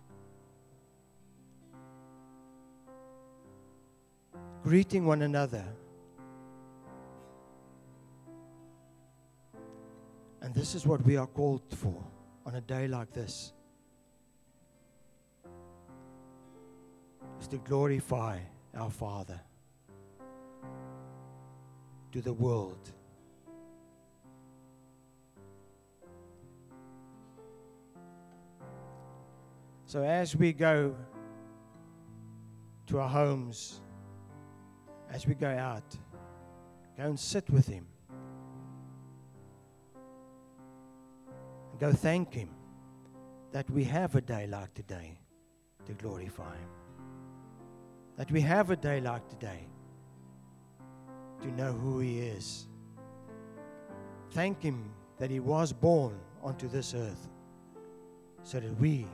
greeting 4.65 5.07
one 5.07 5.23
another 5.23 5.65
And 10.53 10.53
this 10.61 10.75
is 10.75 10.87
what 10.87 11.03
we 11.07 11.17
are 11.17 11.27
called 11.27 11.63
for 11.71 12.05
on 12.45 12.57
a 12.57 12.61
day 12.61 12.87
like 12.87 13.11
this. 13.13 13.55
Is 17.41 17.49
to 17.49 17.57
glorify 17.57 18.39
our 18.77 18.91
Father 18.91 19.41
to 22.11 22.21
the 22.21 22.35
world. 22.35 22.93
So 29.93 30.03
as 30.03 30.35
we 30.35 30.55
go 30.55 30.97
to 32.87 32.99
our 32.99 33.11
homes, 33.11 33.83
as 35.11 35.27
we 35.27 35.35
go 35.35 35.51
out, 35.51 35.85
go 36.97 37.03
and 37.03 37.21
sit 37.21 37.51
with 37.51 37.67
Him. 37.67 37.87
And 41.73 41.79
go 41.79 41.93
thank 41.93 42.33
Him 42.33 42.49
that 43.53 43.69
we 43.69 43.85
have 43.85 44.15
a 44.15 44.23
day 44.23 44.47
like 44.47 44.73
today 44.73 45.19
to 45.85 45.93
glorify 45.93 46.57
Him. 46.57 46.71
That 48.17 48.33
we 48.33 48.41
have 48.41 48.71
a 48.71 48.77
day 48.77 49.03
like 49.03 49.29
today 49.29 49.67
to 51.43 51.49
know 51.49 51.73
who 51.73 52.01
He 52.01 52.21
is. 52.21 52.67
Thank 54.31 54.63
Him 54.63 54.91
that 55.19 55.29
He 55.29 55.41
was 55.41 55.71
born 55.71 56.19
onto 56.43 56.67
this 56.67 56.95
earth 56.95 57.29
so 58.43 58.59
that 58.59 58.81
we 58.81 59.07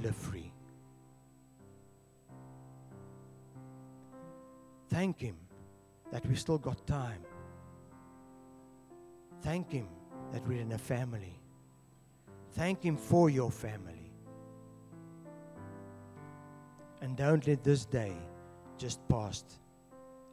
live 0.00 0.16
free. 0.16 0.52
Thank 4.88 5.20
Him 5.20 5.36
that 6.12 6.26
we 6.26 6.34
still 6.34 6.58
got 6.58 6.86
time. 6.86 7.22
Thank 9.42 9.72
Him 9.72 9.88
that 10.32 10.46
we're 10.46 10.60
in 10.60 10.72
a 10.72 10.78
family. 10.78 11.38
Thank 12.52 12.82
Him 12.82 12.96
for 12.96 13.28
your 13.28 13.50
family. 13.50 14.12
And 17.02 17.16
don't 17.16 17.46
let 17.46 17.62
this 17.62 17.84
day 17.84 18.14
just 18.78 19.06
pass 19.08 19.44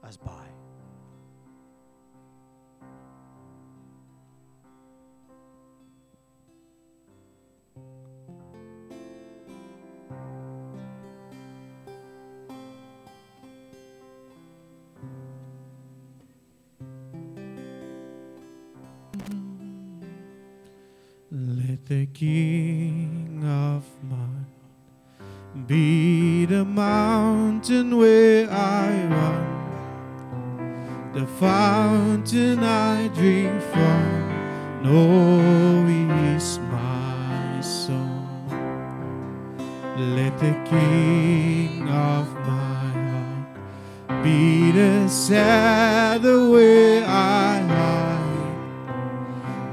us 0.03 0.17
by. 0.17 0.62
The 21.87 22.05
King 22.07 23.43
of 23.43 23.83
heart 24.09 24.47
be 25.67 26.45
the 26.45 26.63
mountain 26.63 27.97
where 27.97 28.49
I 28.49 29.05
run, 29.05 31.11
the 31.13 31.27
fountain 31.27 32.63
I 32.63 33.09
drink 33.09 33.61
from. 33.61 34.31
No, 34.81 35.85
is 36.35 36.57
my 36.71 37.59
song. 37.61 38.47
Let 39.97 40.39
the 40.39 40.55
King 40.65 41.89
of 41.89 42.33
my 42.47 42.91
heart 44.07 44.23
be 44.23 44.71
the 44.71 45.09
saddle 45.09 46.51
where 46.51 47.03
I 47.05 47.62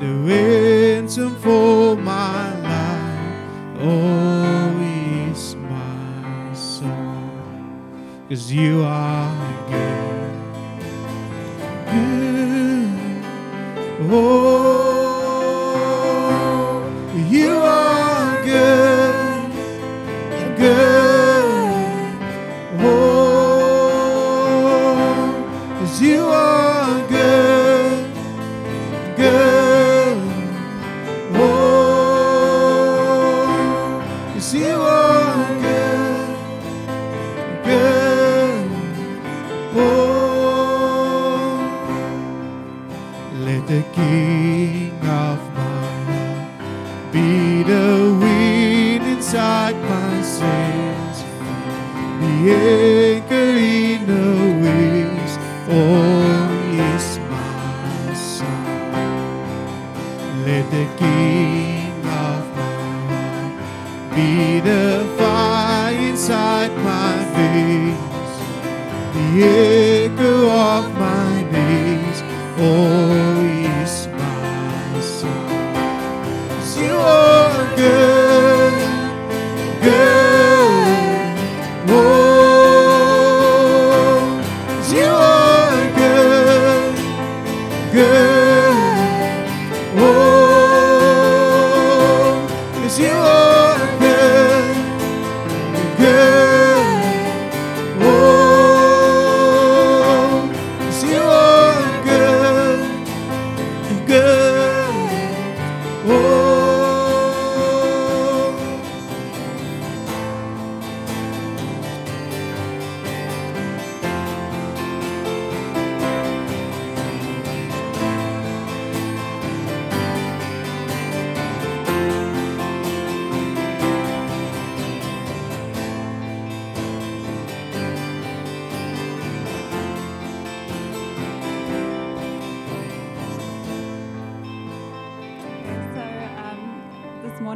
the 0.01 0.15
ransom 0.15 1.37
for 1.37 1.95
my 1.95 2.59
life. 2.61 3.81
Oh, 3.81 4.81
is 5.31 5.55
my 5.57 6.55
song. 6.55 8.25
Cause 8.31 8.51
you 8.51 8.83
are 8.83 9.37
good. 9.69 10.33
Good. 11.93 13.25
Oh, 14.11 14.50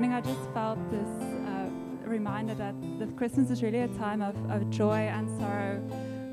morning 0.04 0.22
I 0.22 0.34
just 0.34 0.50
felt 0.52 0.78
this 0.90 1.22
uh, 1.48 1.70
reminder 2.06 2.54
that, 2.56 2.74
that 2.98 3.16
Christmas 3.16 3.48
is 3.50 3.62
really 3.62 3.80
a 3.80 3.88
time 3.88 4.20
of, 4.20 4.36
of 4.50 4.68
joy 4.68 4.98
and 4.98 5.30
sorrow 5.40 5.82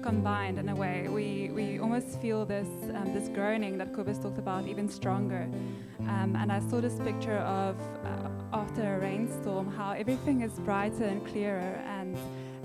combined 0.04 0.60
in 0.60 0.68
a 0.68 0.76
way. 0.76 1.08
We, 1.08 1.52
we 1.54 1.80
almost 1.80 2.20
feel 2.22 2.46
this, 2.46 2.68
um, 2.94 3.14
this 3.14 3.30
groaning 3.30 3.78
that 3.78 3.94
Cobus 3.94 4.18
talked 4.18 4.40
about 4.40 4.68
even 4.68 4.90
stronger. 4.90 5.48
Um, 6.02 6.36
and 6.38 6.52
I 6.52 6.60
saw 6.70 6.82
this 6.82 6.96
picture 7.00 7.38
of 7.38 7.78
uh, 8.04 8.58
after 8.58 8.96
a 8.96 9.00
rainstorm 9.00 9.72
how 9.72 9.92
everything 9.92 10.42
is 10.42 10.52
brighter 10.60 11.06
and 11.06 11.26
clearer 11.26 11.82
and 11.88 12.18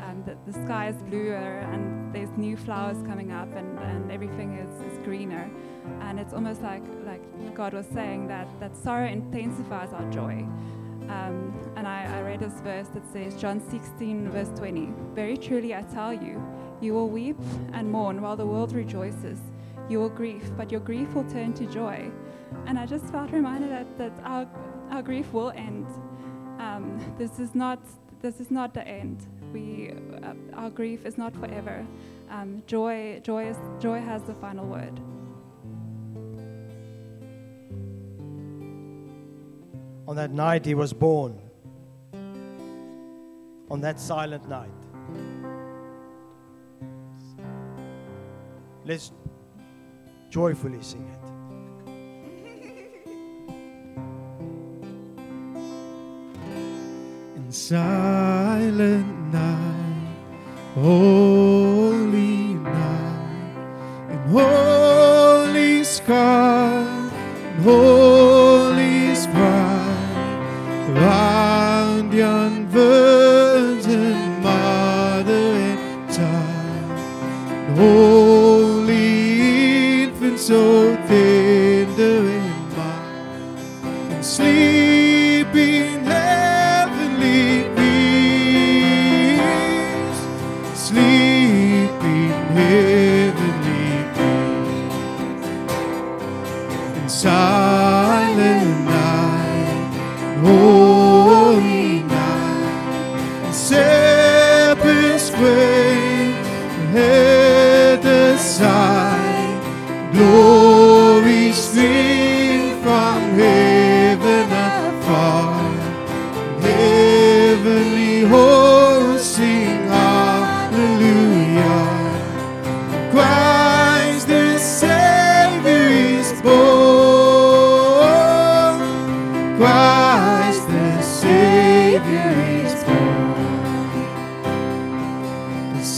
um, 0.02 0.24
the, 0.26 0.36
the 0.50 0.52
sky 0.64 0.88
is 0.88 0.96
bluer 1.04 1.60
and 1.72 2.12
there's 2.12 2.36
new 2.36 2.56
flowers 2.56 2.96
coming 3.06 3.30
up 3.30 3.48
and, 3.54 3.78
and 3.78 4.10
everything 4.10 4.58
is, 4.58 4.92
is 4.92 4.98
greener. 5.04 5.48
And 6.00 6.18
it's 6.18 6.34
almost 6.34 6.62
like, 6.62 6.82
like 7.04 7.22
God 7.54 7.74
was 7.74 7.86
saying 7.94 8.26
that, 8.26 8.48
that 8.58 8.76
sorrow 8.76 9.06
intensifies 9.06 9.92
our 9.92 10.10
joy. 10.10 10.44
Um, 11.08 11.54
and 11.76 11.86
I, 11.86 12.18
I 12.18 12.22
read 12.22 12.40
this 12.40 12.60
verse 12.60 12.88
that 12.88 13.06
says, 13.12 13.34
John 13.40 13.60
16, 13.70 14.30
verse 14.30 14.50
20, 14.56 14.92
Very 15.14 15.36
truly 15.36 15.74
I 15.74 15.82
tell 15.82 16.12
you, 16.12 16.42
you 16.80 16.92
will 16.94 17.08
weep 17.08 17.36
and 17.72 17.90
mourn 17.90 18.20
while 18.20 18.36
the 18.36 18.46
world 18.46 18.72
rejoices. 18.72 19.38
You 19.88 20.00
will 20.00 20.08
grieve, 20.08 20.56
but 20.56 20.70
your 20.72 20.80
grief 20.80 21.14
will 21.14 21.24
turn 21.24 21.54
to 21.54 21.66
joy. 21.66 22.10
And 22.66 22.78
I 22.78 22.86
just 22.86 23.06
felt 23.06 23.30
reminded 23.30 23.70
that, 23.70 23.98
that 23.98 24.12
our, 24.24 24.48
our 24.90 25.02
grief 25.02 25.32
will 25.32 25.50
end. 25.50 25.86
Um, 26.58 27.00
this 27.18 27.38
is 27.38 27.54
not 27.54 27.80
this 28.22 28.40
is 28.40 28.50
not 28.50 28.72
the 28.72 28.86
end. 28.86 29.26
We 29.52 29.92
uh, 30.22 30.34
our 30.54 30.70
grief 30.70 31.04
is 31.04 31.18
not 31.18 31.36
forever. 31.36 31.86
Um, 32.30 32.62
joy 32.66 33.20
joy 33.22 33.48
is, 33.50 33.56
joy 33.78 34.00
has 34.00 34.22
the 34.22 34.34
final 34.34 34.66
word. 34.66 34.98
On 40.08 40.14
that 40.16 40.30
night 40.30 40.64
he 40.64 40.74
was 40.74 40.92
born, 40.92 41.40
on 43.70 43.80
that 43.80 43.98
silent 43.98 44.48
night. 44.48 44.70
Let's 48.84 49.10
joyfully 50.30 50.82
sing 50.82 51.08
it. 51.12 51.18
in 57.36 57.52
silent 57.52 59.32
night, 59.32 60.14
holy 60.74 61.15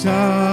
The 0.04 0.47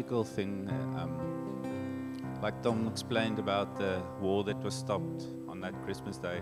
practical 0.00 0.24
thing. 0.24 0.66
Um, 0.96 2.40
like 2.42 2.62
Tom 2.62 2.88
explained 2.88 3.38
about 3.38 3.76
the 3.76 4.02
war 4.18 4.42
that 4.44 4.56
was 4.62 4.74
stopped 4.74 5.26
on 5.46 5.60
that 5.60 5.74
Christmas 5.84 6.16
day. 6.16 6.40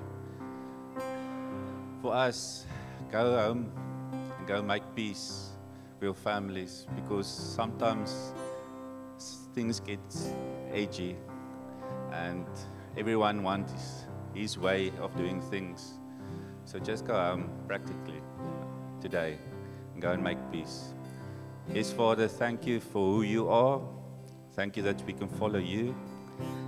For 2.01 2.15
us, 2.15 2.67
go 3.11 3.37
home 3.37 3.73
and 4.13 4.47
go 4.47 4.63
make 4.63 4.85
peace 4.95 5.51
with 5.95 6.05
your 6.05 6.15
families 6.15 6.87
because 6.95 7.27
sometimes 7.27 8.33
things 9.55 9.81
get 9.81 9.99
edgy 10.73 11.17
and 12.13 12.47
everyone 12.97 13.43
wants 13.43 14.05
his 14.35 14.57
way 14.57 14.93
of 15.01 15.17
doing 15.17 15.41
things. 15.41 15.99
So 16.65 16.79
just 16.79 17.05
go 17.07 17.15
home 17.15 17.51
practically 17.67 18.23
today 19.01 19.37
and 19.95 20.01
go 20.01 20.13
and 20.13 20.23
make 20.23 20.39
peace. 20.53 20.95
Yes, 21.75 21.93
Father, 21.93 22.29
thank 22.29 22.67
you 22.67 22.81
for 22.81 23.15
who 23.15 23.23
you 23.23 23.49
are. 23.49 23.81
Thank 24.55 24.77
you 24.77 24.83
that 24.85 25.03
we 25.07 25.13
can 25.13 25.29
follow 25.29 25.59
you. 25.59 25.95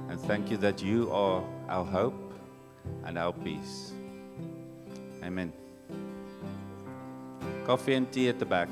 And 0.08 0.20
thank 0.20 0.50
you 0.50 0.56
that 0.58 0.82
you 0.82 1.10
are 1.10 1.42
our 1.68 1.84
hope 1.84 2.34
and 3.04 3.16
our 3.16 3.32
peace. 3.32 3.92
Amen. 5.24 5.52
Coffee 7.64 7.94
and 7.94 8.12
tea 8.12 8.28
at 8.28 8.38
the 8.38 8.44
back. 8.44 8.68